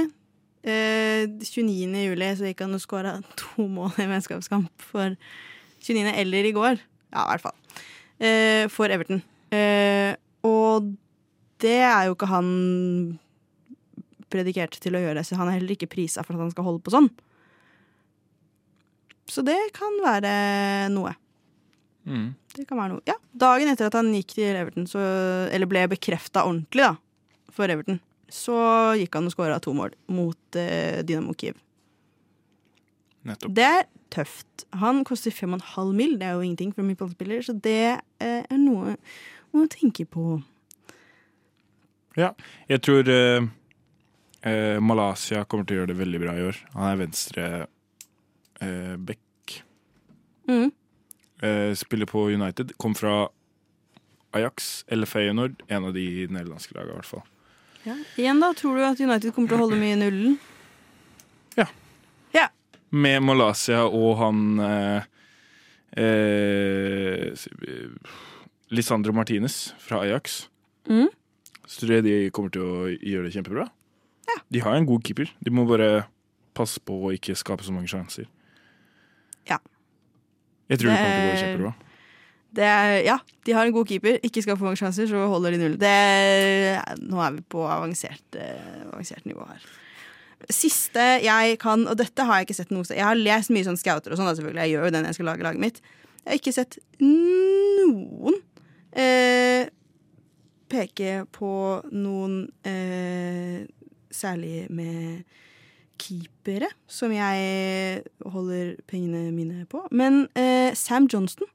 [0.70, 2.04] Eh, 29.
[2.06, 5.16] juli så gikk han og skåra to mål i vennskapskamp for
[5.82, 6.14] 29.
[6.14, 6.82] eller i går.
[7.10, 7.58] Ja, i hvert fall.
[8.20, 9.24] Eh, for Everton.
[9.56, 10.14] Eh,
[10.46, 10.92] og
[11.64, 12.50] det er jo ikke han
[14.30, 16.84] predikert til å gjøre, så han er heller ikke prisa for at han skal holde
[16.86, 17.10] på sånn.
[19.30, 20.32] Så det kan være
[20.94, 21.14] noe.
[22.10, 22.30] Mm.
[22.56, 23.06] Det kan være noe.
[23.10, 25.02] Ja, Dagen etter at han gikk til Everton, så,
[25.54, 26.94] eller ble bekrefta ordentlig da,
[27.54, 28.00] for Everton,
[28.34, 28.58] så
[29.00, 31.58] gikk han og skåra to mål mot eh, Dynamo Kiev.
[33.28, 33.52] Nettopp.
[33.56, 34.66] Det er tøft.
[34.80, 38.62] Han koster 5,5 mill., det er jo ingenting for en midtballspiller, så det eh, er
[38.62, 38.96] noe
[39.54, 40.40] å tenke på.
[42.18, 42.34] Ja.
[42.70, 43.48] Jeg tror eh,
[44.42, 46.62] eh, Malaysia kommer til å gjøre det veldig bra i år.
[46.76, 47.50] Han er venstre
[48.62, 49.60] eh, back.
[50.50, 50.72] Mm.
[51.42, 52.74] Eh, spiller på United.
[52.78, 53.30] Kom fra
[54.36, 55.64] Ajax eller Feyenoord.
[55.68, 57.28] En av de nederlandske lagene, i hvert fall.
[57.88, 57.96] Ja.
[58.20, 58.54] Igjen, da.
[58.54, 60.40] Tror du at United kommer til å holde mye i nullen?
[62.90, 65.04] Med Malaysia og han eh,
[66.02, 67.44] eh,
[68.74, 70.48] Lisandro Martinez fra Ajax.
[70.90, 71.10] Mm.
[71.70, 73.68] Så tror jeg de kommer til å gjøre det kjempebra.
[74.50, 75.30] De har en god keeper.
[75.46, 76.08] De må bare
[76.58, 78.26] passe på å ikke skape så mange sjanser.
[79.50, 79.60] Ja.
[80.70, 81.74] Jeg tror det, kommer til å gå Det- kjempebra.
[82.56, 82.70] Det
[83.06, 84.18] ja, de har en god keeper.
[84.26, 85.78] Ikke skal få mange sjanser, så holder de null.
[85.80, 85.94] Det,
[87.06, 89.68] nå er vi på avansert, eh, avansert nivå her.
[90.50, 93.68] Siste jeg kan, og dette har jeg ikke sett noe sted Jeg har lest mye
[93.68, 94.64] sånn scouter og sånn, selvfølgelig.
[94.66, 95.82] Jeg gjør jo det når jeg skal lage laget mitt.
[96.24, 98.40] Jeg har ikke sett noen
[98.98, 99.68] eh,
[100.70, 101.54] peke på
[101.92, 103.68] noen eh,
[104.10, 105.22] særlig med
[106.00, 109.84] keepere som jeg holder pengene mine på.
[109.92, 111.50] Men eh, Sam Johnston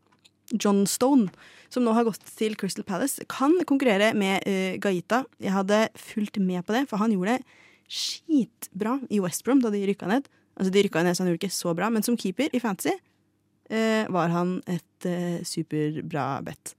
[0.52, 1.30] John Stone,
[1.72, 5.24] som nå har gått til Crystal Palace, kan konkurrere med uh, Gaita.
[5.42, 7.60] Jeg hadde fulgt med på det, for han gjorde det
[7.94, 10.28] skitbra i West Brom da de rykka ned.
[10.58, 12.94] Altså, de rykka ned, så han gjorde ikke så bra, men som keeper i Fantasy
[12.94, 16.74] uh, var han et uh, superbra bet.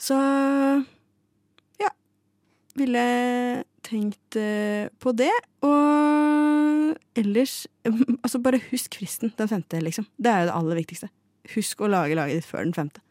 [0.00, 0.16] Så
[1.80, 1.90] ja.
[2.80, 3.04] ville
[3.84, 4.38] tenkt
[5.00, 5.32] på det.
[5.66, 7.66] Og ellers
[8.24, 10.08] Altså, bare husk fristen den femte, liksom.
[10.16, 11.10] Det er jo det aller viktigste.
[11.54, 13.02] Husk å lage laget ditt før den femte.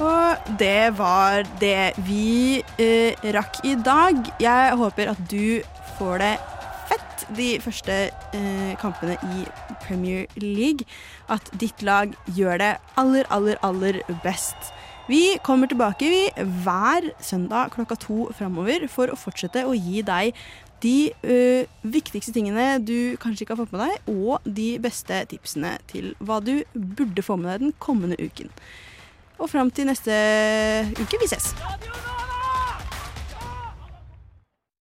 [0.00, 4.16] Og det var det vi eh, rakk i dag.
[4.40, 5.60] Jeg håper at du
[5.98, 6.32] får det
[6.88, 9.44] fett de første eh, kampene i
[9.84, 10.88] Premier League.
[11.28, 14.72] At ditt lag gjør det aller, aller, aller best.
[15.10, 16.22] Vi kommer tilbake vi,
[16.62, 20.36] hver søndag klokka to framover for å fortsette å gi deg
[20.84, 21.38] de ø,
[21.82, 26.38] viktigste tingene du kanskje ikke har fått med deg, og de beste tipsene til hva
[26.44, 28.54] du burde få med deg den kommende uken.
[29.40, 30.14] Og fram til neste
[31.00, 31.54] uke, vi ses.
[31.58, 32.29] Radio Nova!